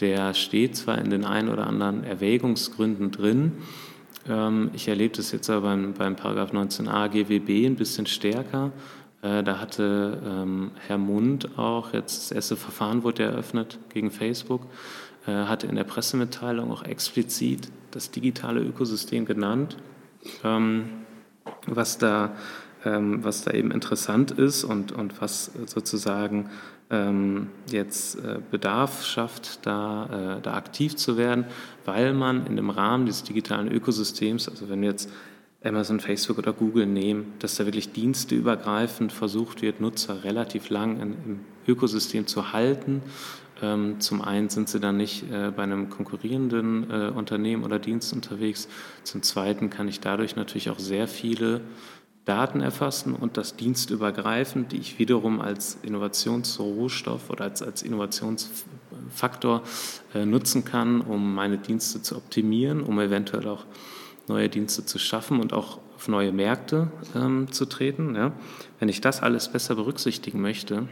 [0.00, 3.52] Der steht zwar in den ein oder anderen Erwägungsgründen drin,
[4.28, 8.72] ähm, ich erlebe das jetzt aber beim, beim Paragraph 19a GWB ein bisschen stärker,
[9.22, 14.62] da hatte ähm, Herr Mund auch, jetzt das erste Verfahren wurde eröffnet gegen Facebook,
[15.26, 19.76] äh, hatte in der Pressemitteilung auch explizit das digitale Ökosystem genannt.
[20.44, 20.90] Ähm,
[21.66, 22.32] was, da,
[22.84, 26.50] ähm, was da eben interessant ist und, und was sozusagen
[26.90, 31.44] ähm, jetzt äh, Bedarf schafft, da, äh, da aktiv zu werden,
[31.84, 35.10] weil man in dem Rahmen dieses digitalen Ökosystems, also wenn wir jetzt
[35.62, 41.40] Amazon, Facebook oder Google nehmen, dass da wirklich diensteübergreifend versucht wird, Nutzer relativ lang im
[41.66, 43.02] Ökosystem zu halten.
[43.62, 48.12] Ähm, zum einen sind sie dann nicht äh, bei einem konkurrierenden äh, Unternehmen oder Dienst
[48.14, 48.68] unterwegs.
[49.04, 51.60] Zum zweiten kann ich dadurch natürlich auch sehr viele
[52.24, 59.62] Daten erfassen und das dienstübergreifend, die ich wiederum als Innovationsrohstoff oder als, als Innovationsfaktor
[60.14, 63.66] äh, nutzen kann, um meine Dienste zu optimieren, um eventuell auch
[64.30, 68.14] neue Dienste zu schaffen und auch auf neue Märkte ähm, zu treten.
[68.14, 68.32] Ja.
[68.78, 70.88] Wenn ich das alles besser berücksichtigen möchte,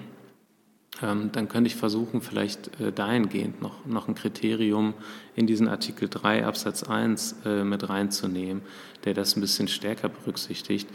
[1.03, 4.94] ähm, dann könnte ich versuchen, vielleicht äh, dahingehend noch, noch ein Kriterium
[5.37, 8.62] in diesen Artikel 3 Absatz 1 äh, mit reinzunehmen,
[9.05, 10.88] der das ein bisschen stärker berücksichtigt.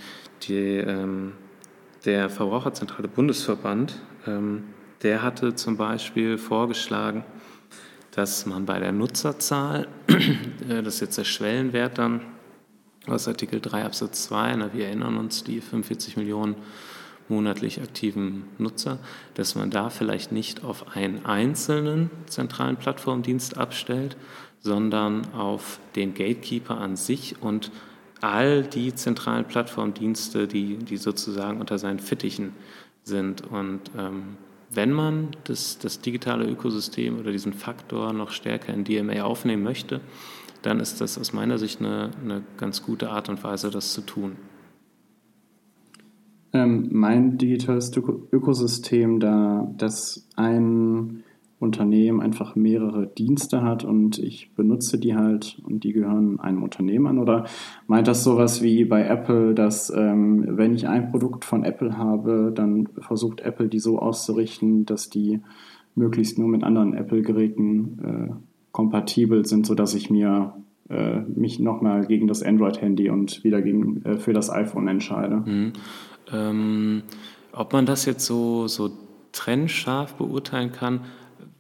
[0.44, 1.34] Die, ähm,
[2.06, 4.66] der Verbraucherzentrale Bundesverband, ähm,
[5.04, 7.24] der hatte zum Beispiel vorgeschlagen,
[8.12, 9.88] dass man bei der Nutzerzahl,
[10.70, 12.22] äh, das ist jetzt der Schwellenwert dann
[13.08, 16.56] aus Artikel 3 Absatz 2, na, wir erinnern uns, die 45 Millionen
[17.30, 19.00] monatlich aktiven Nutzer,
[19.34, 24.18] dass man da vielleicht nicht auf einen einzelnen zentralen Plattformdienst abstellt,
[24.60, 27.72] sondern auf den Gatekeeper an sich und
[28.22, 32.54] all die zentralen Plattformdienste, die, die sozusagen unter seinen Fittichen
[33.04, 33.46] sind.
[33.46, 34.38] Und ähm,
[34.70, 40.00] wenn man das, das digitale Ökosystem oder diesen Faktor noch stärker in DMA aufnehmen möchte,
[40.64, 44.02] dann ist das aus meiner Sicht eine, eine ganz gute Art und Weise, das zu
[44.02, 44.34] tun.
[46.54, 47.92] Ähm, mein digitales
[48.32, 51.24] Ökosystem, da das ein
[51.64, 57.08] Unternehmen einfach mehrere Dienste hat und ich benutze die halt und die gehören einem Unternehmen
[57.08, 57.20] an?
[57.20, 57.46] Oder
[57.88, 62.52] meint das sowas wie bei Apple, dass ähm, wenn ich ein Produkt von Apple habe,
[62.54, 65.40] dann versucht Apple die so auszurichten, dass die
[65.96, 70.54] möglichst nur mit anderen Apple-Geräten äh, kompatibel sind, sodass ich mir
[70.90, 75.38] äh, mich nochmal gegen das Android-Handy und wieder gegen, äh, für das iPhone entscheide?
[75.38, 75.74] Mhm.
[76.34, 77.04] Ähm,
[77.54, 78.92] ob man das jetzt so, so
[79.32, 81.02] trennscharf beurteilen kann,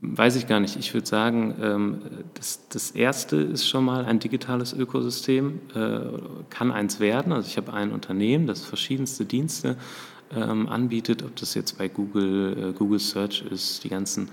[0.01, 0.75] weiß ich gar nicht.
[0.75, 1.97] Ich würde sagen, ähm,
[2.33, 5.99] das, das erste ist schon mal ein digitales Ökosystem, äh,
[6.49, 7.31] kann eins werden.
[7.31, 9.77] Also ich habe ein Unternehmen, das verschiedenste Dienste
[10.35, 14.29] ähm, anbietet, ob das jetzt bei Google, äh, Google Search ist, die ganzen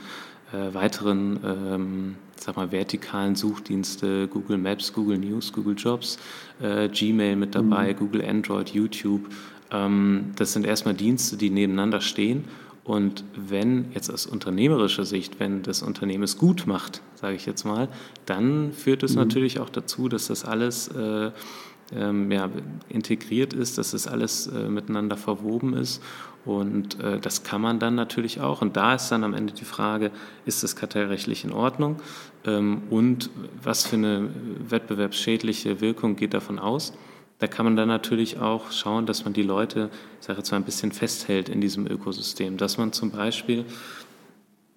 [0.52, 6.18] äh, weiteren, ähm, sag mal, vertikalen Suchdienste, Google Maps, Google News, Google Jobs,
[6.60, 7.96] Gmail mit dabei, mhm.
[7.96, 9.28] Google Android, YouTube.
[9.70, 12.44] das sind erstmal Dienste, die nebeneinander stehen
[12.90, 17.64] und wenn jetzt aus unternehmerischer Sicht, wenn das Unternehmen es gut macht, sage ich jetzt
[17.64, 17.88] mal,
[18.26, 19.18] dann führt es mhm.
[19.18, 21.30] natürlich auch dazu, dass das alles äh,
[21.94, 22.48] ähm, ja,
[22.88, 26.02] integriert ist, dass das alles äh, miteinander verwoben ist.
[26.44, 28.62] Und äh, das kann man dann natürlich auch.
[28.62, 30.10] Und da ist dann am Ende die Frage,
[30.46, 31.96] ist das kartellrechtlich in Ordnung?
[32.44, 33.30] Ähm, und
[33.62, 34.30] was für eine
[34.68, 36.94] wettbewerbsschädliche Wirkung geht davon aus?
[37.38, 40.58] Da kann man dann natürlich auch schauen, dass man die Leute, ich sage jetzt mal,
[40.58, 42.56] ein bisschen festhält in diesem Ökosystem.
[42.56, 43.64] Dass man zum Beispiel,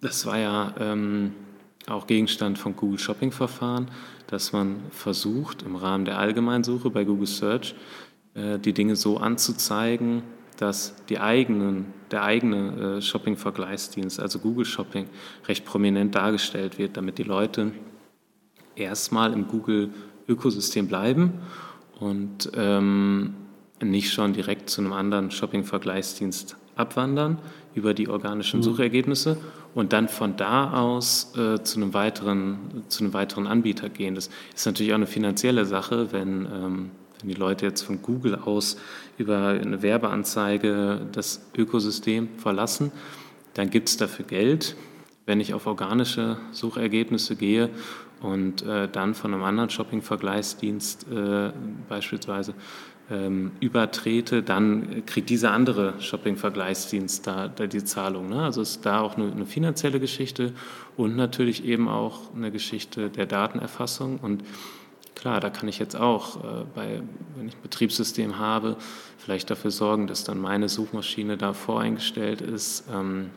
[0.02, 1.34] das war ja ähm,
[1.88, 3.90] auch Gegenstand von Google Shopping Verfahren,
[4.28, 7.76] dass man versucht, im Rahmen der Allgemeinsuche bei Google Search
[8.34, 10.24] äh, die Dinge so anzuzeigen,
[10.62, 15.08] dass die eigenen, der eigene äh, Shopping-Vergleichsdienst, also Google Shopping,
[15.48, 17.72] recht prominent dargestellt wird, damit die Leute
[18.76, 21.34] erstmal im Google-Ökosystem bleiben
[22.00, 23.36] und ähm,
[23.82, 27.40] nicht schon direkt zu einem anderen Shopping-Vergleichsdienst abwandern
[27.76, 28.64] über die organischen mhm.
[28.64, 29.38] Suchergebnisse
[29.74, 34.16] und dann von da aus äh, zu, einem weiteren, zu einem weiteren Anbieter gehen.
[34.16, 36.92] Das ist natürlich auch eine finanzielle Sache, wenn, ähm,
[37.24, 38.78] wenn die Leute jetzt von Google aus
[39.18, 42.92] über eine Werbeanzeige das Ökosystem verlassen,
[43.54, 44.76] dann gibt es dafür Geld.
[45.26, 47.70] Wenn ich auf organische Suchergebnisse gehe
[48.22, 51.52] und äh, dann von einem anderen Shopping-Vergleichsdienst äh,
[51.88, 52.56] beispielsweise
[53.10, 58.30] ähm, übertrete, dann kriegt dieser andere Shopping-Vergleichsdienst da, da, die Zahlung.
[58.30, 58.44] Ne?
[58.44, 60.52] Also ist da auch eine, eine, finanzielle Geschichte
[60.98, 64.20] und natürlich eben auch eine Geschichte der Datenerfassung.
[64.22, 64.44] Und
[65.24, 67.02] klar, da kann ich jetzt auch, äh, bei,
[67.38, 68.76] wenn ich ein Betriebssystem habe,
[69.18, 72.84] vielleicht dafür sorgen, dass dann meine Suchmaschine da voreingestellt ist.
[72.92, 73.30] Ähm,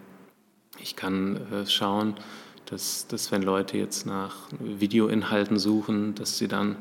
[0.81, 2.15] ich kann äh, schauen,
[2.65, 6.75] dass, dass wenn Leute jetzt nach Videoinhalten suchen, dass sie dann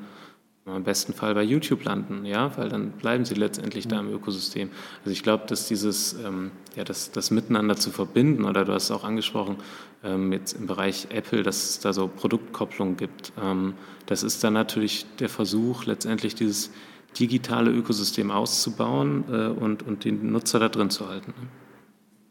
[0.66, 4.70] im besten Fall bei YouTube landen, ja, weil dann bleiben sie letztendlich da im Ökosystem.
[5.00, 8.86] Also ich glaube, dass dieses, ähm, ja, das, das Miteinander zu verbinden, oder du hast
[8.86, 9.58] es auch angesprochen,
[10.04, 13.76] ähm, jetzt im Bereich Apple, dass es da so Produktkopplung gibt, ähm,
[14.08, 16.72] das ist dann natürlich der Versuch, letztendlich dieses
[17.20, 21.34] digitale Ökosystem auszubauen äh, und, und den Nutzer da drin zu halten.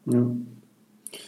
[0.05, 0.13] Ne?
[1.13, 1.19] Ja.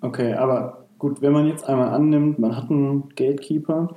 [0.00, 3.94] Okay, aber Gut, wenn man jetzt einmal annimmt, man hat einen Gatekeeper,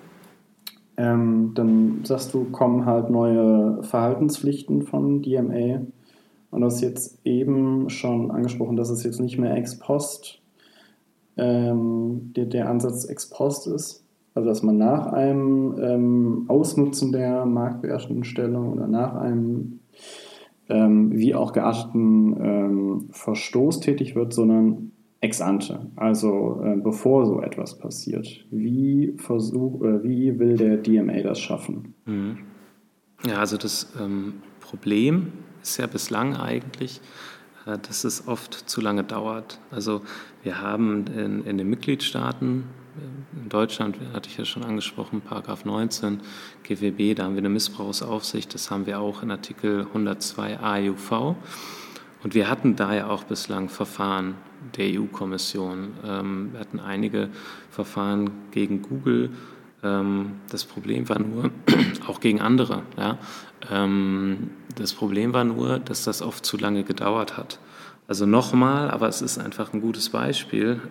[0.98, 5.82] ähm, dann sagst du, kommen halt neue Verhaltenspflichten von DMA.
[6.50, 10.42] Und du hast jetzt eben schon angesprochen, dass es jetzt nicht mehr ex post,
[11.38, 14.04] ähm, der, der Ansatz ex post ist.
[14.34, 19.80] Also dass man nach einem ähm, Ausnutzen der marktbeherrschenden Stellung oder nach einem
[20.70, 27.42] ähm, wie auch gearteten ähm, Verstoß tätig wird, sondern ex ante, also äh, bevor so
[27.42, 28.46] etwas passiert.
[28.52, 31.96] Wie, versuch, äh, wie will der DMA das schaffen?
[32.06, 32.38] Mhm.
[33.26, 37.02] Ja, also das ähm, Problem ist ja bislang eigentlich,
[37.66, 39.60] äh, dass es oft zu lange dauert.
[39.72, 40.02] Also
[40.44, 45.66] wir haben in, in den Mitgliedstaaten, äh, in Deutschland hatte ich ja schon angesprochen, Paragraph
[45.66, 46.20] 19
[46.64, 51.36] GWB, da haben wir eine Missbrauchsaufsicht, das haben wir auch in Artikel 102 AEUV.
[52.28, 54.36] Und wir hatten da ja auch bislang Verfahren
[54.76, 55.94] der EU-Kommission.
[56.06, 57.30] Ähm, wir hatten einige
[57.72, 59.30] Verfahren gegen Google.
[59.82, 61.52] Ähm, das Problem war nur,
[62.08, 63.18] auch gegen andere, ja,
[63.72, 67.60] ähm, das Problem war nur, dass das oft zu lange gedauert hat.
[68.10, 70.82] Also nochmal, aber es ist einfach ein gutes Beispiel.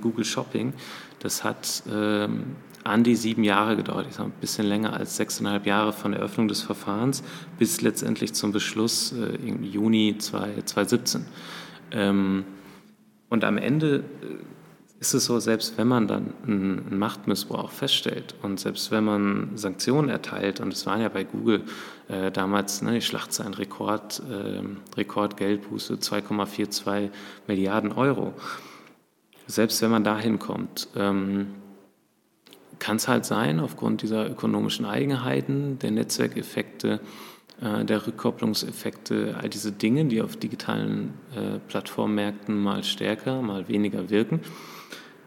[0.00, 0.74] Google Shopping,
[1.18, 1.82] das hat
[2.84, 6.20] an die sieben Jahre gedauert, ich sage ein bisschen länger als sechseinhalb Jahre von der
[6.20, 7.22] Eröffnung des Verfahrens
[7.58, 11.24] bis letztendlich zum Beschluss äh, im Juni 2017.
[11.92, 12.44] Ähm,
[13.30, 14.00] und am Ende äh,
[15.00, 20.08] ist es so, selbst wenn man dann einen Machtmissbrauch feststellt und selbst wenn man Sanktionen
[20.08, 21.64] erteilt, und es waren ja bei Google
[22.08, 24.62] äh, damals ne, die Schlachtzeilen Rekord, äh,
[24.96, 27.10] Rekordgeldbuße 2,42
[27.46, 28.34] Milliarden Euro,
[29.46, 31.48] selbst wenn man da hinkommt, ähm,
[32.84, 37.00] kann es halt sein, aufgrund dieser ökonomischen Eigenheiten, der Netzwerkeffekte,
[37.62, 44.10] äh, der Rückkopplungseffekte, all diese Dinge, die auf digitalen äh, Plattformmärkten mal stärker, mal weniger
[44.10, 44.40] wirken,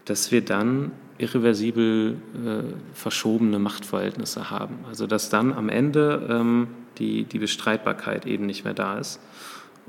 [0.04, 4.78] dass wir dann irreversibel äh, verschobene Machtverhältnisse haben.
[4.88, 6.68] Also dass dann am Ende ähm,
[6.98, 9.18] die, die Bestreitbarkeit eben nicht mehr da ist.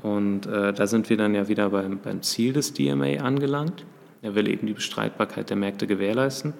[0.02, 3.84] Und äh, da sind wir dann ja wieder beim, beim Ziel des DMA angelangt.
[4.22, 6.52] Er will eben die Bestreitbarkeit der Märkte gewährleisten.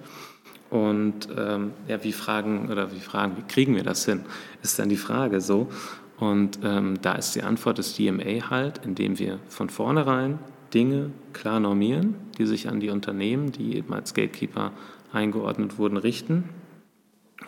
[0.70, 4.20] Und ähm, ja, wie fragen oder wie fragen, wie kriegen wir das hin,
[4.62, 5.68] ist dann die Frage so.
[6.18, 10.38] Und ähm, da ist die Antwort des DMA halt, indem wir von vornherein
[10.72, 14.72] Dinge klar normieren, die sich an die Unternehmen, die eben als Gatekeeper
[15.12, 16.48] eingeordnet wurden, richten.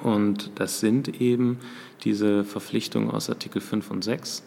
[0.03, 1.59] Und das sind eben
[2.03, 4.43] diese Verpflichtungen aus Artikel 5 und 6,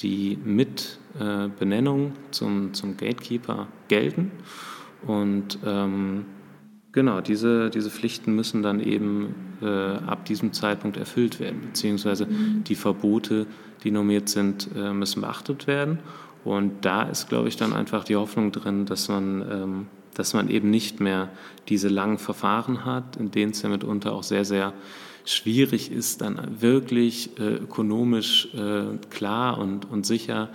[0.00, 4.30] die mit äh, Benennung zum, zum Gatekeeper gelten.
[5.06, 6.26] Und ähm,
[6.92, 12.64] genau, diese, diese Pflichten müssen dann eben äh, ab diesem Zeitpunkt erfüllt werden, beziehungsweise mhm.
[12.64, 13.46] die Verbote,
[13.84, 15.98] die normiert sind, äh, müssen beachtet werden.
[16.44, 20.48] Und da ist, glaube ich, dann einfach die Hoffnung drin, dass man, ähm, dass man
[20.48, 21.28] eben nicht mehr
[21.68, 24.72] diese langen Verfahren hat, in denen es ja mitunter auch sehr, sehr
[25.24, 30.48] schwierig ist, dann wirklich äh, ökonomisch äh, klar und, und sicher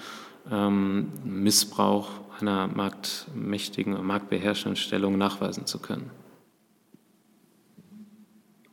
[0.51, 2.09] ähm, Missbrauch
[2.41, 6.09] einer marktmächtigen, marktbeherrschenden Stellung nachweisen zu können.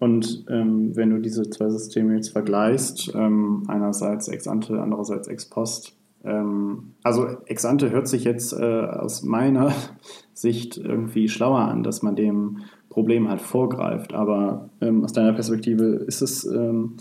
[0.03, 5.49] Und ähm, wenn du diese zwei Systeme jetzt vergleichst, ähm, einerseits ex ante, andererseits ex
[5.49, 9.71] post, ähm, also ex ante hört sich jetzt äh, aus meiner
[10.35, 14.13] Sicht irgendwie schlauer an, dass man dem Problem halt vorgreift.
[14.13, 16.97] Aber ähm, aus deiner Perspektive ist es ähm,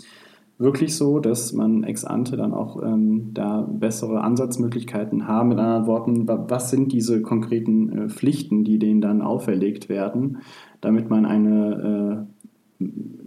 [0.58, 5.48] wirklich so, dass man ex ante dann auch ähm, da bessere Ansatzmöglichkeiten haben.
[5.48, 10.38] Mit anderen Worten, was sind diese konkreten äh, Pflichten, die denen dann auferlegt werden,
[10.80, 12.41] damit man eine äh,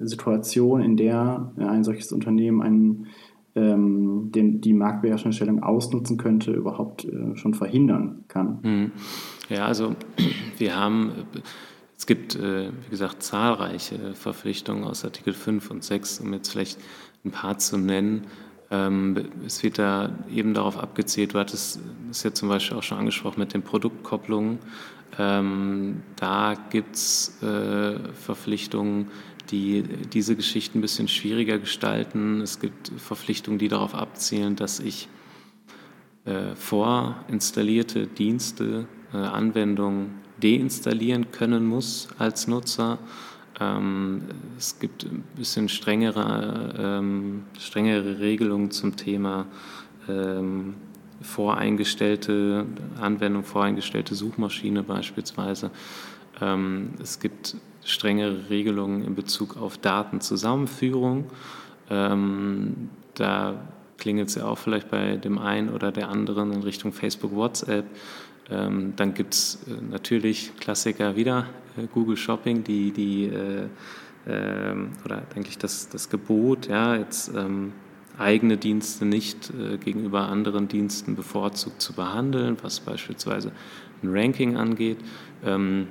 [0.02, 3.08] Situation, in der ein solches Unternehmen einen
[3.56, 8.60] ähm, den, die marktbeherrschende Stellung ausnutzen könnte, überhaupt äh, schon verhindern kann.
[8.62, 8.92] Mhm.
[9.50, 9.96] Ja, also
[10.58, 11.12] wir haben,
[11.98, 16.80] es gibt, äh, wie gesagt, zahlreiche Verpflichtungen aus Artikel 5 und 6, um jetzt vielleicht
[17.24, 18.28] ein paar zu nennen.
[18.72, 19.16] Ähm,
[19.46, 23.40] es wird da eben darauf abgezählt, du hattest es ja zum Beispiel auch schon angesprochen
[23.40, 24.60] mit den Produktkopplungen.
[25.18, 29.08] Ähm, da gibt es äh, Verpflichtungen,
[29.52, 32.42] die diese Geschichten ein bisschen schwieriger gestalten.
[32.42, 35.08] Es gibt Verpflichtungen, die darauf abzielen, dass ich
[36.26, 43.00] äh, vorinstallierte Dienste, äh, Anwendungen deinstallieren können muss als Nutzer.
[43.60, 44.24] Ähm,
[44.58, 49.46] es gibt ein bisschen strengere, ähm, strengere Regelungen zum Thema
[50.10, 50.76] ähm,
[51.22, 52.66] voreingestellte
[53.00, 55.72] Anwendung, voreingestellte Suchmaschine beispielsweise.
[56.42, 61.26] Ähm, es gibt strengere Regelungen in Bezug auf Datenzusammenführung.
[61.90, 63.62] Ähm, da
[63.98, 67.86] klingelt es ja auch vielleicht bei dem einen oder der anderen in Richtung Facebook, WhatsApp.
[68.50, 71.48] Ähm, dann gibt es äh, natürlich Klassiker wieder,
[71.78, 73.68] äh, Google Shopping, die, die äh,
[74.28, 77.74] äh, oder eigentlich das, das Gebot, ja, jetzt ähm,
[78.18, 83.52] eigene Dienste nicht äh, gegenüber anderen Diensten bevorzugt zu behandeln, was beispielsweise
[84.04, 84.98] ein Ranking angeht.
[85.44, 85.88] Ähm,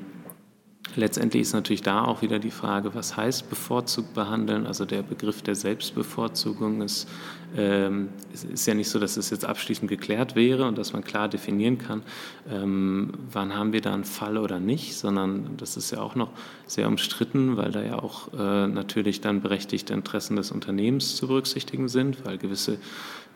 [0.97, 4.67] Letztendlich ist natürlich da auch wieder die Frage, was heißt bevorzugt behandeln?
[4.67, 7.09] Also der Begriff der Selbstbevorzugung ist,
[7.57, 11.29] ähm, ist ja nicht so, dass es jetzt abschließend geklärt wäre und dass man klar
[11.29, 12.03] definieren kann,
[12.49, 16.31] ähm, wann haben wir da einen Fall oder nicht, sondern das ist ja auch noch
[16.67, 21.89] sehr umstritten, weil da ja auch äh, natürlich dann berechtigte Interessen des Unternehmens zu berücksichtigen
[21.89, 22.79] sind, weil gewisse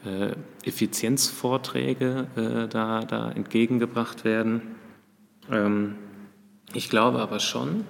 [0.05, 0.33] äh,
[0.65, 4.63] Effizienzvorträge äh, da, da entgegengebracht werden.
[5.51, 5.97] Ähm,
[6.75, 7.85] ich glaube aber schon,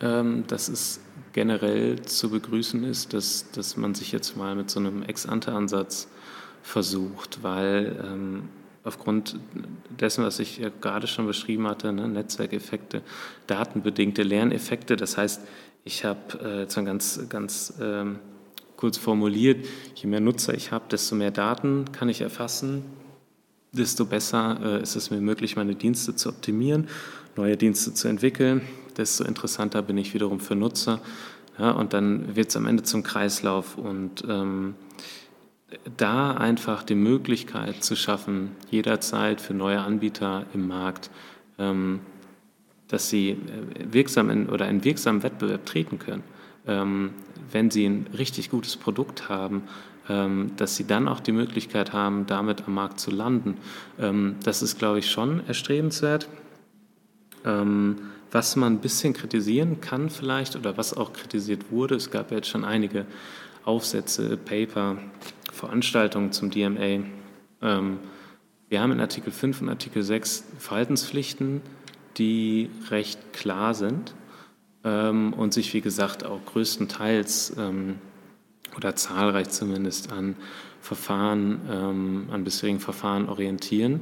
[0.00, 1.00] ähm, dass es
[1.32, 6.08] generell zu begrüßen ist, dass, dass man sich jetzt mal mit so einem Ex-Ante-Ansatz
[6.62, 8.48] versucht, weil ähm,
[8.82, 9.38] aufgrund
[9.90, 13.02] dessen, was ich ja gerade schon beschrieben hatte, ne, Netzwerkeffekte,
[13.46, 15.42] datenbedingte Lerneffekte, das heißt,
[15.84, 18.18] ich habe äh, jetzt ganz, ganz ähm,
[18.76, 22.84] kurz formuliert, je mehr Nutzer ich habe, desto mehr Daten kann ich erfassen,
[23.72, 26.88] desto besser äh, ist es mir möglich, meine Dienste zu optimieren
[27.36, 28.62] neue Dienste zu entwickeln,
[28.96, 31.00] desto interessanter bin ich wiederum für Nutzer.
[31.58, 33.76] Ja, und dann wird es am Ende zum Kreislauf.
[33.76, 34.74] Und ähm,
[35.96, 41.10] da einfach die Möglichkeit zu schaffen, jederzeit für neue Anbieter im Markt,
[41.58, 42.00] ähm,
[42.88, 43.36] dass sie äh,
[43.92, 46.24] wirksam in, oder in wirksamen Wettbewerb treten können.
[46.66, 47.10] Ähm,
[47.52, 49.62] wenn sie ein richtig gutes Produkt haben,
[50.08, 53.56] ähm, dass sie dann auch die Möglichkeit haben, damit am Markt zu landen.
[53.98, 56.28] Ähm, das ist, glaube ich, schon erstrebenswert.
[57.44, 57.96] Ähm,
[58.30, 62.36] was man ein bisschen kritisieren kann vielleicht oder was auch kritisiert wurde, es gab ja
[62.36, 63.06] jetzt schon einige
[63.64, 64.98] Aufsätze, Paper,
[65.52, 67.04] Veranstaltungen zum DMA.
[67.62, 67.98] Ähm,
[68.68, 71.60] wir haben in Artikel 5 und Artikel 6 Verhaltenspflichten,
[72.18, 74.14] die recht klar sind
[74.84, 77.56] ähm, und sich, wie gesagt, auch größtenteils
[78.76, 80.36] oder zahlreich zumindest an
[80.80, 84.00] Verfahren, an bisherigen Verfahren orientieren.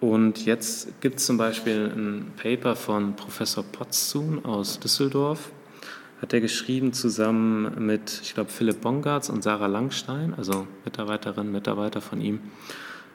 [0.00, 5.52] Und jetzt gibt es zum Beispiel ein Paper von Professor Potzun aus Düsseldorf.
[6.22, 12.00] Hat er geschrieben zusammen mit, ich glaube, Philipp Bongartz und Sarah Langstein, also Mitarbeiterinnen, Mitarbeiter
[12.00, 12.40] von ihm.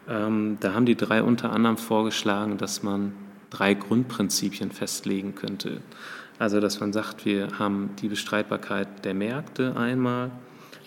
[0.08, 3.14] Ähm, da haben die drei unter anderem vorgeschlagen, dass man
[3.50, 5.82] drei Grundprinzipien festlegen könnte.
[6.38, 10.32] Also, dass man sagt, wir haben die Bestreitbarkeit der Märkte einmal,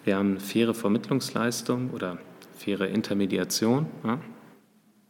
[0.04, 2.18] wir haben faire Vermittlungsleistung oder
[2.56, 3.86] faire Intermediation.
[4.04, 4.18] Ja?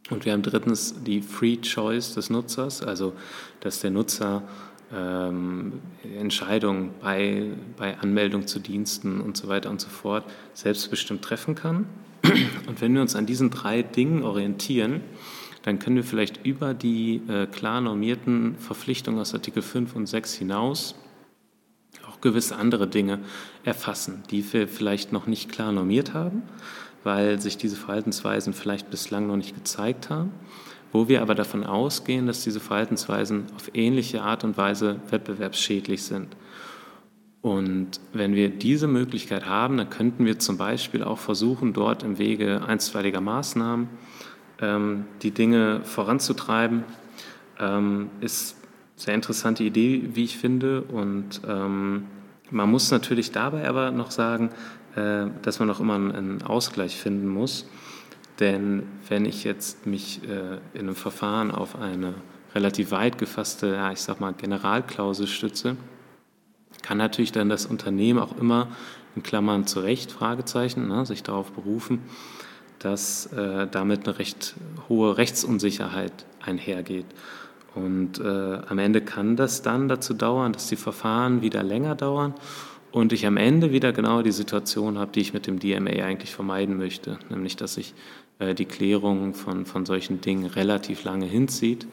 [0.09, 3.13] Und wir haben drittens die Free Choice des Nutzers, also
[3.59, 4.43] dass der Nutzer
[4.93, 5.81] ähm,
[6.17, 11.85] Entscheidungen bei, bei Anmeldung zu Diensten und so weiter und so fort selbstbestimmt treffen kann.
[12.67, 15.01] Und wenn wir uns an diesen drei Dingen orientieren,
[15.63, 20.33] dann können wir vielleicht über die äh, klar normierten Verpflichtungen aus Artikel 5 und 6
[20.33, 20.95] hinaus
[22.07, 23.19] auch gewisse andere Dinge
[23.63, 26.43] erfassen, die wir vielleicht noch nicht klar normiert haben
[27.03, 30.31] weil sich diese Verhaltensweisen vielleicht bislang noch nicht gezeigt haben,
[30.91, 36.35] wo wir aber davon ausgehen, dass diese Verhaltensweisen auf ähnliche Art und Weise wettbewerbsschädlich sind.
[37.41, 42.17] Und wenn wir diese Möglichkeit haben, dann könnten wir zum Beispiel auch versuchen, dort im
[42.17, 43.87] Wege einstweiliger Maßnahmen
[44.61, 46.83] ähm, die Dinge voranzutreiben.
[47.59, 50.81] Ähm, ist eine sehr interessante Idee, wie ich finde.
[50.81, 52.05] Und ähm,
[52.51, 54.49] man muss natürlich dabei aber noch sagen,
[54.95, 57.67] äh, dass man auch immer einen Ausgleich finden muss.
[58.39, 62.15] Denn wenn ich jetzt mich äh, in einem Verfahren auf eine
[62.55, 65.75] relativ weit gefasste, ja, ich sag mal, Generalklausel stütze,
[66.81, 68.69] kann natürlich dann das Unternehmen auch immer
[69.15, 72.01] in Klammern zu Recht, Fragezeichen, ne, sich darauf berufen,
[72.79, 74.55] dass äh, damit eine recht
[74.87, 77.05] hohe Rechtsunsicherheit einhergeht.
[77.75, 82.33] Und äh, am Ende kann das dann dazu dauern, dass die Verfahren wieder länger dauern
[82.91, 86.33] und ich am Ende wieder genau die Situation habe, die ich mit dem DMA eigentlich
[86.33, 87.93] vermeiden möchte, nämlich dass sich
[88.39, 91.87] äh, die Klärung von, von solchen Dingen relativ lange hinzieht.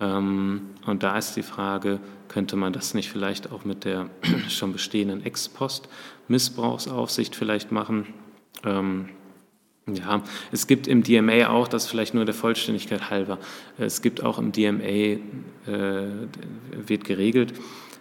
[0.00, 4.08] Ähm, und da ist die Frage, könnte man das nicht vielleicht auch mit der
[4.48, 8.06] schon bestehenden Ex-Post-Missbrauchsaufsicht vielleicht machen?
[8.64, 9.10] Ähm,
[9.86, 10.22] ja,
[10.52, 13.38] es gibt im DMA auch, das vielleicht nur der Vollständigkeit halber,
[13.78, 15.18] es gibt auch im DMA, äh,
[16.86, 17.54] wird geregelt,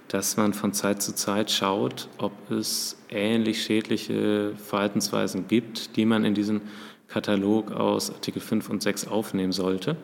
[0.09, 6.25] dass man von Zeit zu Zeit schaut, ob es ähnlich schädliche Verhaltensweisen gibt, die man
[6.25, 6.61] in diesen
[7.07, 9.95] Katalog aus Artikel 5 und 6 aufnehmen sollte.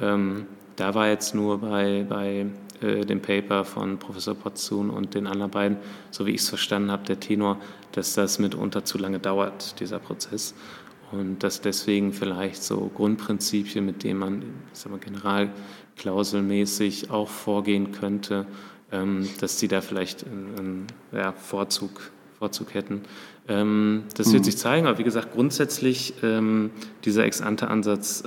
[0.00, 0.46] Ähm,
[0.76, 2.46] da war jetzt nur bei, bei
[2.80, 5.78] äh, dem Paper von Professor Potzun und den anderen beiden,
[6.10, 7.58] so wie ich es verstanden habe, der Tenor,
[7.92, 10.54] dass das mitunter zu lange dauert, dieser Prozess.
[11.10, 18.46] Und dass deswegen vielleicht so Grundprinzipien, mit denen man sagen wir, generalklauselmäßig auch vorgehen könnte,
[18.90, 23.02] dass sie da vielleicht einen, ja, Vorzug, Vorzug hätten.
[23.46, 24.32] Ähm, das mhm.
[24.32, 26.70] wird sich zeigen, aber wie gesagt, grundsätzlich ähm,
[27.04, 28.24] dieser Ex-Ante-Ansatz,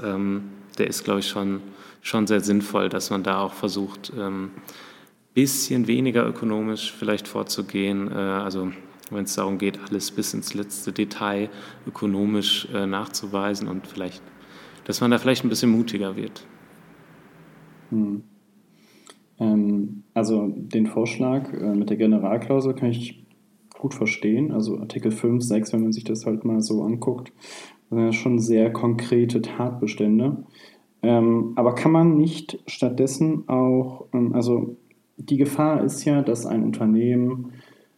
[0.78, 1.62] der ist, glaube ich, schon,
[2.02, 4.12] schon sehr sinnvoll, dass man da auch versucht,
[5.34, 8.12] bisschen weniger ökonomisch vielleicht vorzugehen.
[8.12, 8.72] Äh, also
[9.10, 11.50] wenn es darum geht, alles bis ins letzte Detail
[11.88, 14.22] ökonomisch äh, nachzuweisen und vielleicht,
[14.86, 16.46] dass man da vielleicht ein bisschen mutiger wird.
[17.90, 18.24] Hm.
[19.40, 23.26] Ähm, also den Vorschlag äh, mit der Generalklausel kann ich
[23.78, 24.52] gut verstehen.
[24.52, 27.34] Also Artikel 5, 6, wenn man sich das halt mal so anguckt,
[27.90, 30.44] sind ja schon sehr konkrete Tatbestände.
[31.02, 34.78] Ähm, aber kann man nicht stattdessen auch, ähm, also
[35.18, 37.52] die Gefahr ist ja, dass ein Unternehmen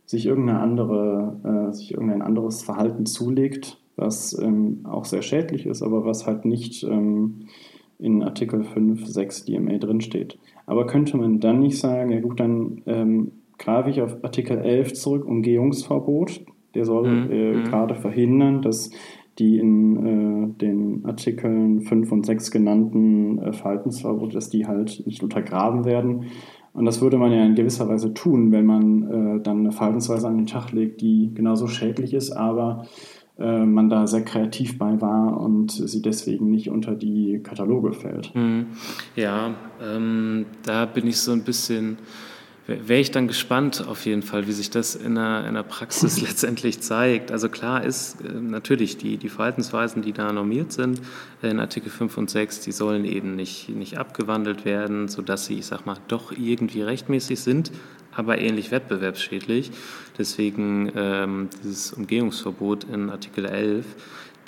[0.06, 5.82] sich, irgendeine andere, äh, sich irgendein anderes Verhalten zulegt, was ähm, auch sehr schädlich ist,
[5.82, 7.48] aber was halt nicht ähm,
[8.00, 10.38] in Artikel 5, 6 DMA drinsteht.
[10.66, 14.93] Aber könnte man dann nicht sagen, ja gut, dann ähm, greife ich auf Artikel 11
[14.93, 16.41] zurück, Umgehungsverbot.
[16.74, 17.32] Der soll mhm.
[17.32, 17.63] äh, mhm.
[17.66, 18.91] gerade verhindern, dass
[19.39, 25.24] die in äh, den Artikeln 5 und 6 genannten äh, Verhaltensverbote, dass die halt nicht
[25.24, 26.26] untergraben werden.
[26.74, 30.28] Und das würde man ja in gewisser Weise tun, wenn man äh, dann eine Verhaltensweise
[30.28, 32.86] an den Tag legt, die genauso schädlich ist, aber
[33.38, 38.34] äh, man da sehr kreativ bei war und sie deswegen nicht unter die Kataloge fällt.
[38.34, 38.68] Hm.
[39.16, 41.98] Ja, ähm, da bin ich so ein bisschen
[42.68, 46.20] wäre ich dann gespannt auf jeden Fall, wie sich das in der, in der Praxis
[46.28, 47.32] letztendlich zeigt.
[47.32, 51.01] Also klar ist äh, natürlich, die, die Verhaltensweisen, die da normiert sind
[51.41, 55.68] in Artikel 5 und 6, die sollen eben nicht, nicht abgewandelt werden, sodass sie, ich
[55.68, 57.72] sag mal, doch irgendwie rechtmäßig sind,
[58.11, 59.72] aber ähnlich wettbewerbsschädlich.
[60.18, 63.86] Deswegen ähm, dieses Umgehungsverbot in Artikel 11.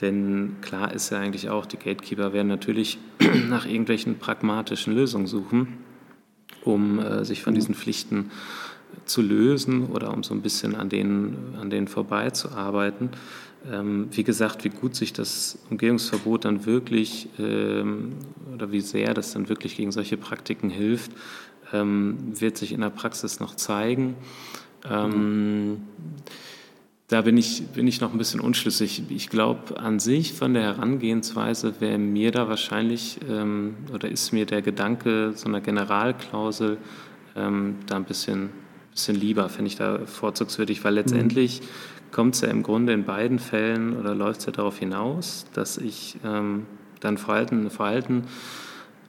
[0.02, 2.98] Denn klar ist ja eigentlich auch, die Gatekeeper werden natürlich
[3.50, 5.87] nach irgendwelchen pragmatischen Lösungen suchen
[6.68, 8.32] um äh, sich von diesen Pflichten
[9.06, 13.10] zu lösen oder um so ein bisschen an denen, an denen vorbeizuarbeiten.
[13.72, 18.14] Ähm, wie gesagt, wie gut sich das Umgehungsverbot dann wirklich ähm,
[18.54, 21.12] oder wie sehr das dann wirklich gegen solche Praktiken hilft,
[21.74, 24.16] ähm, wird sich in der Praxis noch zeigen.
[24.88, 25.82] Mhm.
[27.10, 29.02] Da bin ich, bin ich noch ein bisschen unschlüssig.
[29.10, 34.46] Ich glaube, an sich von der Herangehensweise wäre mir da wahrscheinlich ähm, oder ist mir
[34.46, 36.78] der Gedanke so einer Generalklausel
[37.38, 38.50] ähm, da ein bisschen,
[38.92, 42.12] bisschen lieber, finde ich da vorzugswürdig, weil letztendlich mhm.
[42.12, 45.78] kommt es ja im Grunde in beiden Fällen oder läuft es ja darauf hinaus, dass
[45.78, 46.66] ich ähm,
[47.00, 48.26] dann Verhalten, Verhalten,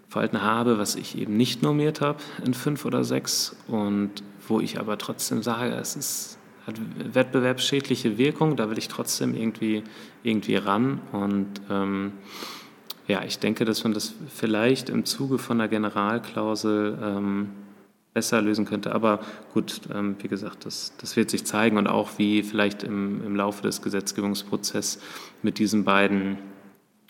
[0.08, 4.78] Verhalten habe, was ich eben nicht normiert habe in fünf oder sechs und wo ich
[4.78, 6.38] aber trotzdem sage, es ist
[6.68, 9.82] hat wettbewerbsschädliche Wirkung, da will ich trotzdem irgendwie,
[10.22, 11.00] irgendwie ran.
[11.12, 12.12] Und ähm,
[13.06, 17.48] ja, ich denke, dass man das vielleicht im Zuge von der Generalklausel ähm,
[18.12, 18.94] besser lösen könnte.
[18.94, 19.20] Aber
[19.54, 23.34] gut, ähm, wie gesagt, das, das wird sich zeigen und auch wie vielleicht im, im
[23.34, 25.00] Laufe des Gesetzgebungsprozesses
[25.42, 26.36] mit diesen beiden,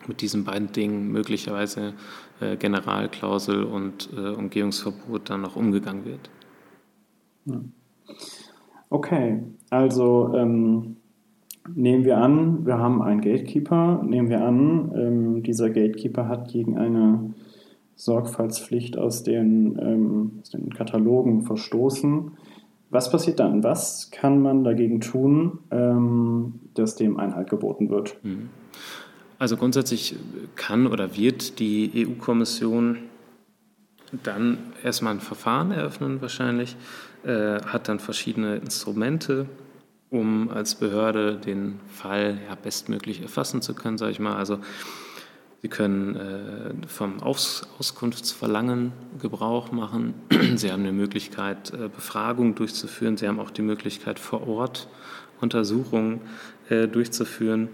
[0.06, 1.94] mit diesen beiden Dingen möglicherweise
[2.40, 6.30] äh, Generalklausel und äh, Umgehungsverbot dann noch umgegangen wird.
[7.46, 7.60] Ja.
[8.90, 10.96] Okay, also ähm,
[11.74, 14.02] nehmen wir an, wir haben einen Gatekeeper.
[14.02, 17.34] Nehmen wir an, ähm, dieser Gatekeeper hat gegen eine
[17.96, 22.32] Sorgfaltspflicht aus den, ähm, aus den Katalogen verstoßen.
[22.90, 23.62] Was passiert dann?
[23.62, 28.16] Was kann man dagegen tun, ähm, dass dem Einhalt geboten wird?
[28.22, 28.48] Mhm.
[29.38, 30.16] Also grundsätzlich
[30.56, 32.98] kann oder wird die EU-Kommission
[34.24, 36.76] dann erstmal ein Verfahren eröffnen wahrscheinlich
[37.24, 39.46] äh, hat dann verschiedene Instrumente,
[40.10, 44.36] um als Behörde den Fall ja, bestmöglich erfassen zu können, sage ich mal.
[44.36, 44.58] Also
[45.60, 50.14] Sie können äh, vom Aus Auskunftsverlangen Gebrauch machen.
[50.54, 53.16] Sie haben die Möglichkeit, äh, Befragungen durchzuführen.
[53.16, 54.88] Sie haben auch die Möglichkeit, vor Ort
[55.40, 56.20] Untersuchungen
[56.68, 57.68] äh, durchzuführen.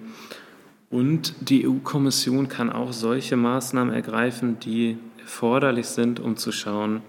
[0.91, 7.03] Und die EU-Kommission kann auch solche Maßnahmen ergreifen, die erforderlich sind, um zu schauen,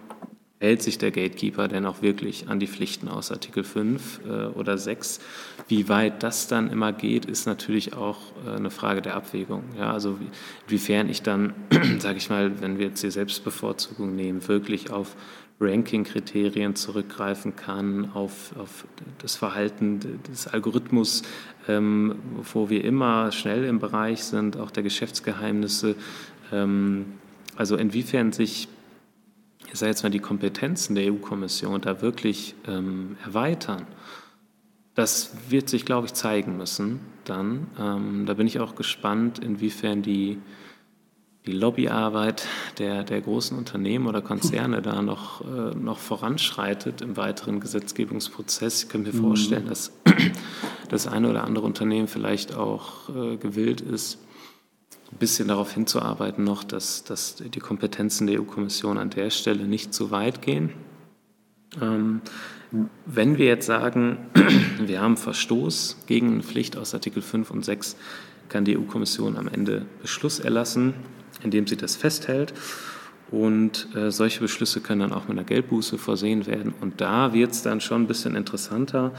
[0.60, 4.78] hält sich der Gatekeeper denn auch wirklich an die Pflichten aus Artikel 5 äh, oder
[4.78, 5.20] 6?
[5.68, 9.64] Wie weit das dann immer geht, ist natürlich auch äh, eine Frage der Abwägung.
[9.78, 10.28] Ja, also wie,
[10.68, 11.54] inwiefern ich dann,
[12.00, 15.16] sage ich mal, wenn wir jetzt die Selbstbevorzugung nehmen, wirklich auf
[15.60, 18.86] Ranking-Kriterien zurückgreifen kann, auf, auf
[19.20, 20.00] das Verhalten
[20.30, 21.24] des Algorithmus,
[21.68, 22.16] ähm,
[22.54, 25.96] wo wir immer schnell im Bereich sind, auch der Geschäftsgeheimnisse.
[26.52, 27.06] Ähm,
[27.56, 28.68] also inwiefern sich
[29.76, 33.86] ich sage jetzt mal, die Kompetenzen der EU-Kommission da wirklich ähm, erweitern,
[34.94, 37.68] das wird sich, glaube ich, zeigen müssen dann.
[37.78, 40.38] Ähm, da bin ich auch gespannt, inwiefern die,
[41.46, 42.48] die Lobbyarbeit
[42.78, 48.84] der, der großen Unternehmen oder Konzerne da noch, äh, noch voranschreitet im weiteren Gesetzgebungsprozess.
[48.84, 49.24] Ich kann mir mhm.
[49.24, 49.92] vorstellen, dass
[50.88, 54.20] das eine oder andere Unternehmen vielleicht auch äh, gewillt ist,
[55.12, 59.94] ein bisschen darauf hinzuarbeiten noch, dass, dass die Kompetenzen der EU-Kommission an der Stelle nicht
[59.94, 60.72] zu weit gehen.
[61.82, 62.22] Ähm.
[63.06, 64.18] Wenn wir jetzt sagen,
[64.80, 67.96] wir haben Verstoß gegen eine Pflicht aus Artikel 5 und 6,
[68.50, 70.94] kann die EU-Kommission am Ende Beschluss erlassen,
[71.44, 72.54] indem sie das festhält.
[73.32, 76.74] Und äh, solche Beschlüsse können dann auch mit einer Geldbuße versehen werden.
[76.80, 79.14] Und da wird es dann schon ein bisschen interessanter.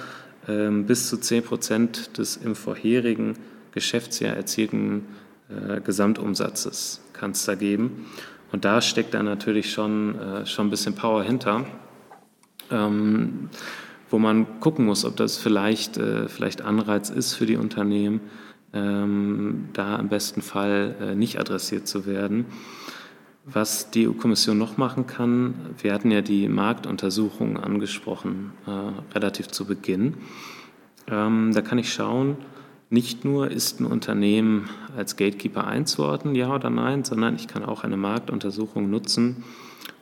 [0.48, 3.34] Ähm, bis zu 10 Prozent des im vorherigen
[3.72, 5.06] Geschäftsjahr erzielten
[5.48, 8.06] äh, Gesamtumsatzes kann es da geben.
[8.52, 11.66] Und da steckt dann natürlich schon, äh, schon ein bisschen Power hinter,
[12.70, 13.50] ähm,
[14.10, 18.20] wo man gucken muss, ob das vielleicht, äh, vielleicht Anreiz ist für die Unternehmen,
[18.72, 22.46] ähm, da im besten Fall äh, nicht adressiert zu werden.
[23.44, 29.66] Was die EU-Kommission noch machen kann, wir hatten ja die Marktuntersuchungen angesprochen, äh, relativ zu
[29.66, 30.14] Beginn.
[31.08, 32.36] Ähm, da kann ich schauen,
[32.88, 37.84] nicht nur ist ein Unternehmen als Gatekeeper einzuordnen, ja oder nein, sondern ich kann auch
[37.84, 39.44] eine Marktuntersuchung nutzen,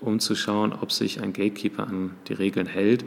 [0.00, 3.04] um zu schauen, ob sich ein Gatekeeper an die Regeln hält.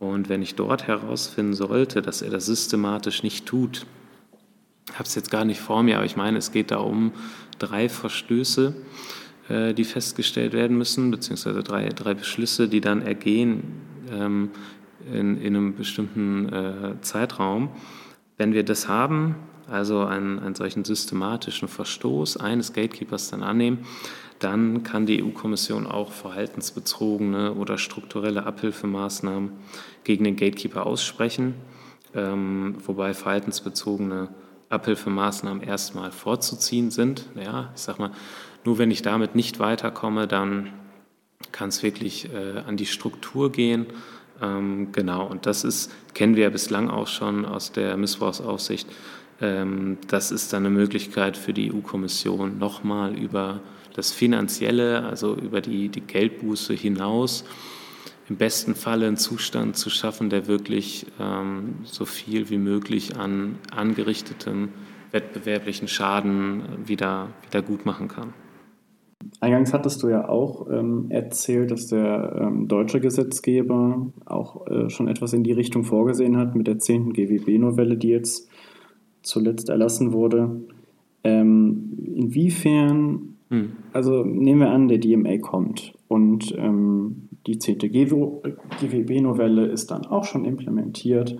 [0.00, 3.86] Und wenn ich dort herausfinden sollte, dass er das systematisch nicht tut,
[4.94, 7.12] habe es jetzt gar nicht vor mir, aber ich meine, es geht da um
[7.60, 8.74] drei Verstöße,
[9.48, 13.62] äh, die festgestellt werden müssen, beziehungsweise drei, drei Beschlüsse, die dann ergehen
[14.10, 14.50] ähm,
[15.12, 17.70] in, in einem bestimmten äh, Zeitraum.
[18.42, 19.36] Wenn wir das haben,
[19.70, 23.86] also einen, einen solchen systematischen Verstoß eines Gatekeepers dann annehmen,
[24.40, 29.52] dann kann die EU-Kommission auch verhaltensbezogene oder strukturelle Abhilfemaßnahmen
[30.02, 31.54] gegen den Gatekeeper aussprechen,
[32.16, 34.30] ähm, wobei verhaltensbezogene
[34.70, 37.28] Abhilfemaßnahmen erstmal vorzuziehen sind.
[37.36, 38.10] Ja, ich sag mal,
[38.64, 40.72] nur wenn ich damit nicht weiterkomme, dann
[41.52, 43.86] kann es wirklich äh, an die Struktur gehen
[44.92, 48.88] genau, und das ist, kennen wir ja bislang auch schon aus der Missbrauchsaufsicht.
[49.40, 53.60] Ähm, das ist dann eine Möglichkeit für die EU-Kommission, nochmal über
[53.94, 57.44] das Finanzielle, also über die, die Geldbuße hinaus,
[58.28, 63.58] im besten Falle einen Zustand zu schaffen, der wirklich ähm, so viel wie möglich an
[63.70, 64.70] angerichtetem
[65.10, 68.32] wettbewerblichen Schaden wieder, wieder gut machen kann.
[69.40, 75.08] Eingangs hattest du ja auch ähm, erzählt, dass der ähm, deutsche Gesetzgeber auch äh, schon
[75.08, 77.12] etwas in die Richtung vorgesehen hat mit der 10.
[77.12, 78.48] GWB-Novelle, die jetzt
[79.22, 80.62] zuletzt erlassen wurde.
[81.24, 83.72] Ähm, inwiefern, hm.
[83.92, 87.78] also nehmen wir an, der DMA kommt und ähm, die 10.
[87.78, 91.36] GWB-Novelle ist dann auch schon implementiert.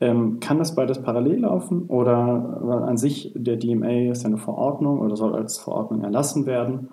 [0.00, 5.00] Ähm, kann das beides parallel laufen oder weil an sich der DMA ist eine Verordnung
[5.00, 6.88] oder soll als Verordnung erlassen werden?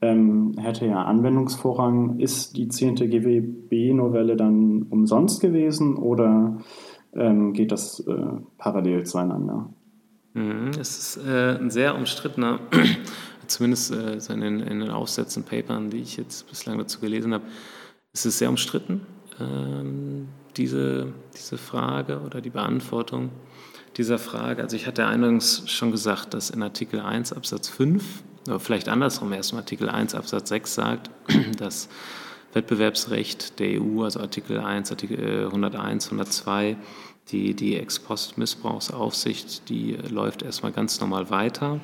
[0.00, 2.18] Ähm, hätte ja Anwendungsvorrang.
[2.18, 2.96] Ist die 10.
[2.96, 6.58] GWB-Novelle dann umsonst gewesen oder
[7.14, 8.26] ähm, geht das äh,
[8.58, 9.70] parallel zueinander?
[10.34, 12.60] Mhm, es ist äh, ein sehr umstrittener,
[13.46, 17.44] zumindest äh, in, den, in den Aufsätzen, Papern, die ich jetzt bislang dazu gelesen habe,
[18.12, 19.02] es ist sehr umstritten,
[19.40, 23.30] ähm, diese, diese Frage oder die Beantwortung
[23.96, 24.62] dieser Frage.
[24.62, 29.32] Also ich hatte eingangs schon gesagt, dass in Artikel 1 Absatz 5 oder vielleicht andersrum
[29.32, 31.10] erstmal Artikel 1 Absatz 6 sagt,
[31.58, 31.88] dass
[32.52, 36.76] Wettbewerbsrecht der EU, also Artikel 1, Artikel 101, 102,
[37.30, 41.80] die, die Ex-Post-Missbrauchsaufsicht, die läuft erstmal ganz normal weiter.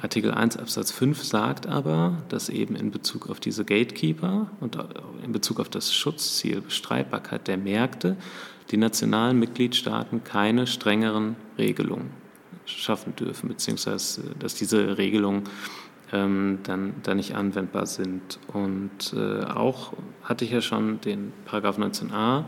[0.00, 4.78] Artikel 1 Absatz 5 sagt aber, dass eben in Bezug auf diese Gatekeeper und
[5.22, 8.16] in Bezug auf das Schutzziel Bestreitbarkeit der Märkte
[8.70, 12.23] die nationalen Mitgliedstaaten keine strengeren Regelungen
[12.66, 15.44] schaffen dürfen, beziehungsweise dass diese Regelungen
[16.12, 18.38] ähm, dann, dann nicht anwendbar sind.
[18.52, 19.92] Und äh, auch
[20.22, 22.44] hatte ich ja schon den Paragraph 19a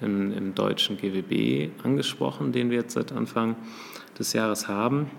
[0.00, 3.56] im, im deutschen GWB angesprochen, den wir jetzt seit Anfang
[4.18, 5.10] des Jahres haben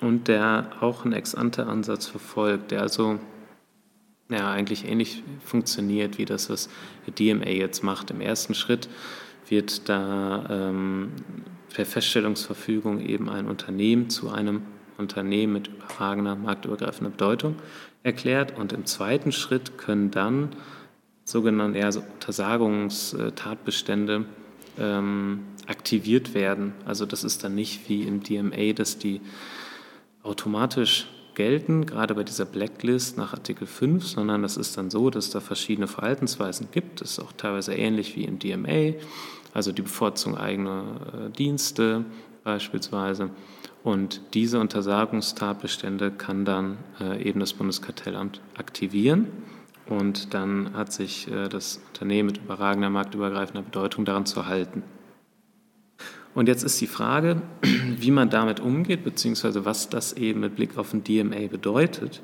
[0.00, 3.18] und der auch einen Ex-ante-Ansatz verfolgt, der also
[4.30, 6.68] ja, eigentlich ähnlich funktioniert wie das, was
[7.18, 8.10] DMA jetzt macht.
[8.12, 8.88] Im ersten Schritt
[9.48, 11.10] wird da ähm,
[11.72, 14.62] per Feststellungsverfügung eben ein Unternehmen zu einem
[14.98, 17.56] Unternehmen mit überragender marktübergreifender Bedeutung
[18.02, 18.58] erklärt.
[18.58, 20.50] Und im zweiten Schritt können dann
[21.24, 24.24] sogenannte ja, Untersagungstatbestände
[24.78, 26.74] ähm, aktiviert werden.
[26.84, 29.22] Also das ist dann nicht wie im DMA, dass die
[30.22, 35.30] automatisch gelten, gerade bei dieser Blacklist nach Artikel 5, sondern das ist dann so, dass
[35.30, 37.00] da verschiedene Verhaltensweisen gibt.
[37.00, 38.94] Das ist auch teilweise ähnlich wie im DMA
[39.52, 42.04] also die Bevorzugung eigener äh, Dienste
[42.44, 43.30] beispielsweise.
[43.82, 49.28] Und diese Untersagungstatbestände kann dann äh, eben das Bundeskartellamt aktivieren.
[49.86, 54.82] Und dann hat sich äh, das Unternehmen mit überragender marktübergreifender Bedeutung daran zu halten.
[56.34, 60.78] Und jetzt ist die Frage, wie man damit umgeht, beziehungsweise was das eben mit Blick
[60.78, 62.22] auf den DMA bedeutet.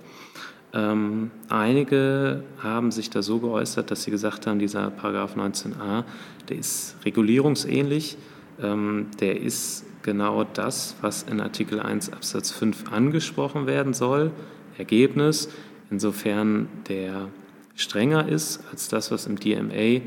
[0.73, 6.05] Ähm, einige haben sich da so geäußert, dass sie gesagt haben, dieser Paragraph 19a,
[6.49, 8.17] der ist regulierungsähnlich,
[8.61, 14.31] ähm, der ist genau das, was in Artikel 1 Absatz 5 angesprochen werden soll.
[14.79, 15.49] Ergebnis,
[15.91, 17.29] insofern der
[17.75, 20.03] strenger ist als das, was im DMA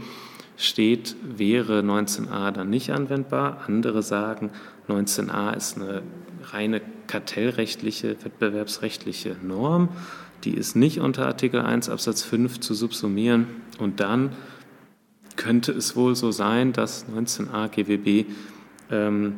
[0.57, 3.62] steht, wäre 19a dann nicht anwendbar.
[3.68, 4.51] Andere sagen,
[4.88, 6.01] 19a ist eine
[6.51, 9.89] reine kartellrechtliche, wettbewerbsrechtliche Norm.
[10.43, 13.47] Die ist nicht unter Artikel 1 Absatz 5 zu subsumieren.
[13.77, 14.31] Und dann
[15.35, 18.29] könnte es wohl so sein, dass 19a GWB
[18.91, 19.35] ähm,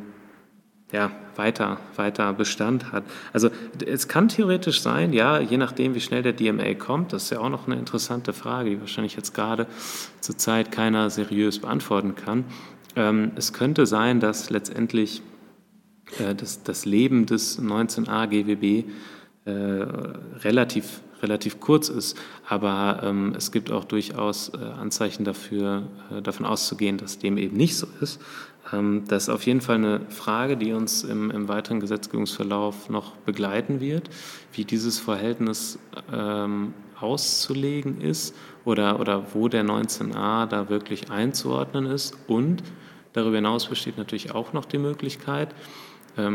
[0.92, 3.04] ja, weiter, weiter Bestand hat.
[3.32, 3.50] Also
[3.84, 7.40] es kann theoretisch sein, ja, je nachdem, wie schnell der DMA kommt, das ist ja
[7.40, 9.66] auch noch eine interessante Frage, die wahrscheinlich jetzt gerade
[10.20, 12.44] zurzeit keiner seriös beantworten kann.
[12.94, 15.22] Ähm, es könnte sein, dass letztendlich
[16.18, 18.90] äh, das, das Leben des 19a GWB
[19.44, 22.16] äh, relativ, relativ kurz ist.
[22.48, 27.56] Aber ähm, es gibt auch durchaus äh, Anzeichen dafür, äh, davon auszugehen, dass dem eben
[27.56, 28.20] nicht so ist.
[28.72, 33.16] Ähm, das ist auf jeden Fall eine Frage, die uns im, im weiteren Gesetzgebungsverlauf noch
[33.16, 34.10] begleiten wird,
[34.52, 35.78] wie dieses Verhältnis
[36.12, 38.34] ähm, auszulegen ist
[38.64, 42.16] oder, oder wo der 19a da wirklich einzuordnen ist.
[42.28, 42.62] Und
[43.12, 45.54] darüber hinaus besteht natürlich auch noch die Möglichkeit,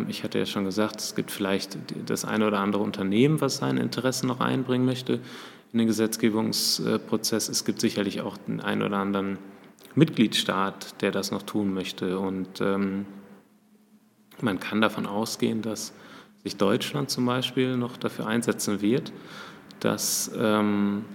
[0.07, 3.82] ich hatte ja schon gesagt, es gibt vielleicht das eine oder andere Unternehmen, was seine
[3.82, 5.19] Interessen noch einbringen möchte
[5.71, 7.49] in den Gesetzgebungsprozess.
[7.49, 9.38] Es gibt sicherlich auch den einen oder anderen
[9.93, 12.19] Mitgliedstaat, der das noch tun möchte.
[12.19, 13.05] Und ähm,
[14.41, 15.93] man kann davon ausgehen, dass
[16.43, 19.11] sich Deutschland zum Beispiel noch dafür einsetzen wird,
[19.80, 21.05] dass ähm,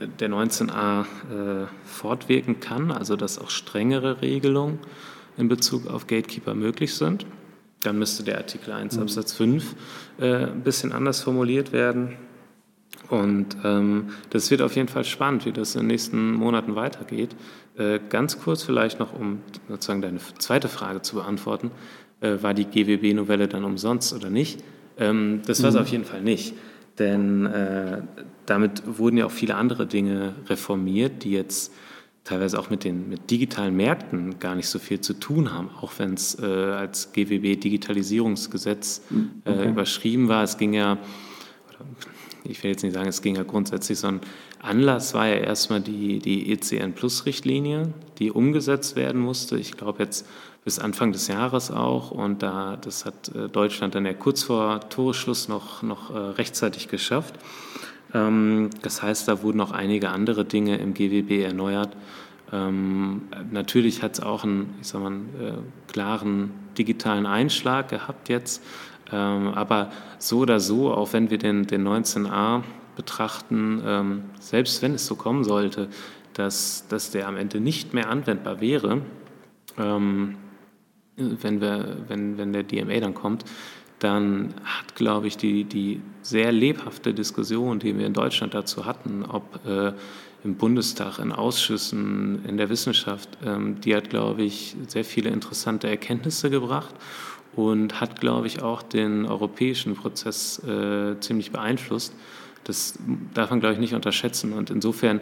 [0.00, 4.78] der 19a äh, fortwirken kann, also dass auch strengere Regelungen
[5.36, 7.26] in Bezug auf Gatekeeper möglich sind.
[7.84, 9.02] Dann müsste der Artikel 1 mhm.
[9.02, 9.76] Absatz 5
[10.18, 12.16] äh, ein bisschen anders formuliert werden.
[13.10, 17.36] Und ähm, das wird auf jeden Fall spannend, wie das in den nächsten Monaten weitergeht.
[17.76, 21.70] Äh, ganz kurz vielleicht noch, um sozusagen deine zweite Frage zu beantworten,
[22.20, 24.64] äh, war die GWB-Novelle dann umsonst oder nicht?
[24.98, 25.80] Ähm, das war es mhm.
[25.82, 26.54] auf jeden Fall nicht.
[26.98, 28.02] Denn äh,
[28.46, 31.72] damit wurden ja auch viele andere Dinge reformiert, die jetzt
[32.24, 35.92] teilweise auch mit den mit digitalen Märkten gar nicht so viel zu tun haben, auch
[35.98, 39.02] wenn es äh, als GWB Digitalisierungsgesetz
[39.44, 39.68] äh, okay.
[39.68, 40.42] überschrieben war.
[40.42, 40.98] Es ging ja,
[42.42, 44.26] ich will jetzt nicht sagen, es ging ja grundsätzlich, sondern
[44.60, 49.58] Anlass war ja erstmal die, die ECN Plus Richtlinie, die umgesetzt werden musste.
[49.58, 50.26] Ich glaube jetzt
[50.64, 52.10] bis Anfang des Jahres auch.
[52.10, 56.88] Und da, das hat äh, Deutschland dann ja kurz vor Toreschluss noch, noch äh, rechtzeitig
[56.88, 57.34] geschafft.
[58.14, 61.96] Ähm, das heißt, da wurden noch einige andere Dinge im GWB erneuert.
[62.52, 68.62] Ähm, natürlich hat es auch einen, ich sag mal, äh, klaren digitalen Einschlag gehabt jetzt.
[69.12, 72.62] Ähm, aber so oder so, auch wenn wir den, den 19a
[72.96, 75.88] betrachten, selbst wenn es so kommen sollte,
[76.34, 79.00] dass, dass der am Ende nicht mehr anwendbar wäre,
[79.76, 83.44] wenn, wir, wenn, wenn der DMA dann kommt,
[84.04, 89.24] dann hat, glaube ich, die, die sehr lebhafte Diskussion, die wir in Deutschland dazu hatten,
[89.24, 89.92] ob äh,
[90.44, 95.88] im Bundestag, in Ausschüssen, in der Wissenschaft, ähm, die hat, glaube ich, sehr viele interessante
[95.88, 96.94] Erkenntnisse gebracht
[97.56, 102.12] und hat, glaube ich, auch den europäischen Prozess äh, ziemlich beeinflusst.
[102.64, 102.98] Das
[103.32, 104.52] darf man, glaube ich, nicht unterschätzen.
[104.52, 105.20] Und insofern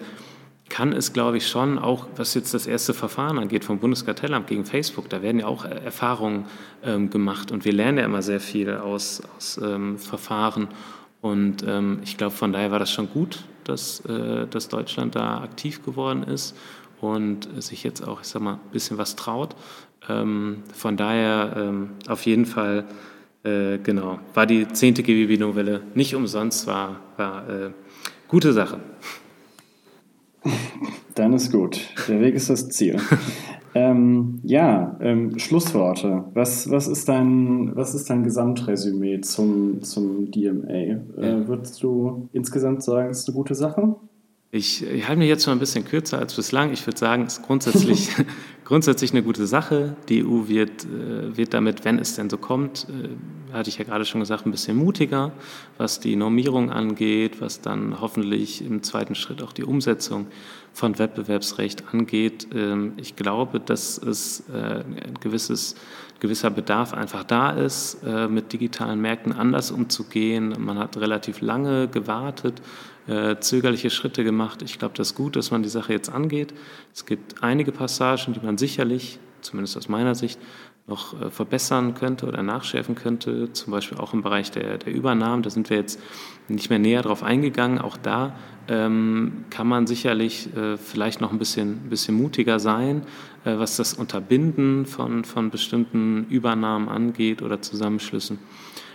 [0.72, 4.64] kann es, glaube ich, schon, auch was jetzt das erste Verfahren angeht vom Bundeskartellamt gegen
[4.64, 6.46] Facebook, da werden ja auch Erfahrungen
[6.82, 10.68] ähm, gemacht und wir lernen ja immer sehr viel aus, aus ähm, Verfahren.
[11.20, 15.42] Und ähm, ich glaube, von daher war das schon gut, dass, äh, dass Deutschland da
[15.42, 16.56] aktiv geworden ist
[17.02, 19.54] und sich jetzt auch, ich sag mal, ein bisschen was traut.
[20.08, 22.86] Ähm, von daher ähm, auf jeden Fall,
[23.44, 27.70] äh, genau, war die zehnte GWB-Novelle nicht umsonst, war, war äh,
[28.26, 28.80] gute Sache.
[31.14, 31.80] Dann ist gut.
[32.09, 32.97] Der Weg ist das Ziel.
[33.74, 36.24] ähm, ja, ähm, Schlussworte.
[36.34, 40.72] Was, was, ist dein, was ist dein Gesamtresümee zum, zum DMA?
[40.72, 43.97] Äh, würdest du insgesamt sagen, es ist eine gute Sache?
[44.55, 46.72] Ich, ich halte mich jetzt schon ein bisschen kürzer als bislang.
[46.72, 48.11] Ich würde sagen, es ist grundsätzlich,
[48.72, 49.96] grundsätzlich eine gute Sache.
[50.08, 53.84] Die EU wird, äh, wird damit, wenn es denn so kommt, äh, hatte ich ja
[53.84, 55.32] gerade schon gesagt, ein bisschen mutiger,
[55.76, 60.26] was die Normierung angeht, was dann hoffentlich im zweiten Schritt auch die Umsetzung
[60.72, 62.46] von Wettbewerbsrecht angeht.
[62.54, 65.74] Ähm, ich glaube, dass es äh, ein gewisses,
[66.20, 67.98] gewisser Bedarf einfach da ist,
[68.30, 70.54] mit digitalen Märkten anders umzugehen.
[70.56, 72.62] Man hat relativ lange gewartet
[73.07, 74.62] äh, zögerliche Schritte gemacht.
[74.62, 76.55] Ich glaube, das ist gut, dass man die Sache jetzt angeht.
[76.94, 80.38] Es gibt einige Passagen, die man sicherlich zumindest aus meiner Sicht,
[80.88, 85.42] noch äh, verbessern könnte oder nachschärfen könnte, zum Beispiel auch im Bereich der, der Übernahmen.
[85.42, 86.00] Da sind wir jetzt
[86.48, 87.78] nicht mehr näher drauf eingegangen.
[87.78, 88.34] Auch da
[88.68, 93.03] ähm, kann man sicherlich äh, vielleicht noch ein bisschen, bisschen mutiger sein,
[93.44, 98.38] äh, was das Unterbinden von, von bestimmten Übernahmen angeht oder Zusammenschlüssen.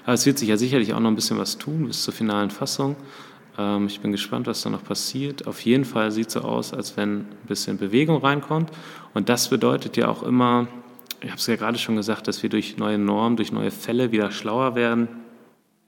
[0.04, 2.50] Aber es wird sich ja sicherlich auch noch ein bisschen was tun bis zur finalen
[2.50, 2.98] Fassung.
[3.58, 5.48] Ähm, ich bin gespannt, was da noch passiert.
[5.48, 8.72] Auf jeden Fall sieht es so aus, als wenn ein bisschen Bewegung reinkommt.
[9.14, 10.68] Und das bedeutet ja auch immer,
[11.22, 14.12] ich habe es ja gerade schon gesagt, dass wir durch neue Normen, durch neue Fälle
[14.12, 15.08] wieder schlauer werden.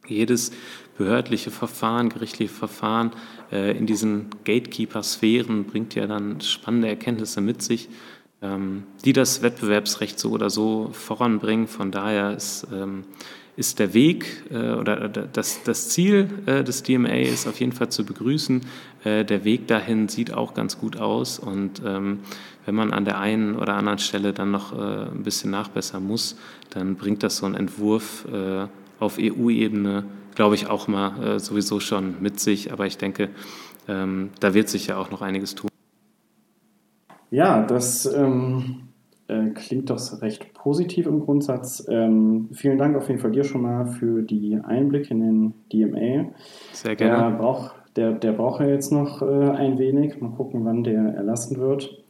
[0.08, 0.52] Jedes
[0.98, 3.12] behördliche Verfahren, gerichtliche Verfahren
[3.52, 7.90] äh, in diesen Gatekeeper-Sphären bringt ja dann spannende Erkenntnisse mit sich,
[8.42, 11.68] ähm, die das Wettbewerbsrecht so oder so voranbringen.
[11.68, 13.04] Von daher ist, ähm,
[13.60, 17.90] ist der Weg äh, oder das, das Ziel äh, des DMA ist auf jeden Fall
[17.90, 18.62] zu begrüßen.
[19.04, 22.20] Äh, der Weg dahin sieht auch ganz gut aus und ähm,
[22.66, 26.38] wenn man an der einen oder anderen Stelle dann noch äh, ein bisschen nachbessern muss,
[26.70, 28.68] dann bringt das so ein Entwurf äh,
[29.00, 30.04] auf EU-Ebene,
[30.36, 32.72] glaube ich, auch mal äh, sowieso schon mit sich.
[32.72, 33.30] Aber ich denke,
[33.88, 35.70] ähm, da wird sich ja auch noch einiges tun.
[37.32, 38.89] Ja, das ähm,
[39.30, 41.86] äh, klingt doch recht positiv im Grundsatz.
[41.90, 46.32] Ähm, vielen Dank auf jeden Fall dir schon mal für die Einblicke in den DMA.
[46.74, 47.32] Sehr gerne.
[47.32, 50.20] Der braucht, der, der braucht ja jetzt noch äh, ein wenig.
[50.20, 52.04] Mal gucken, wann der erlassen wird.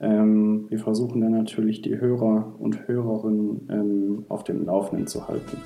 [0.00, 5.58] Ähm, wir versuchen dann natürlich die Hörer und Hörerinnen ähm, auf dem Laufenden zu halten.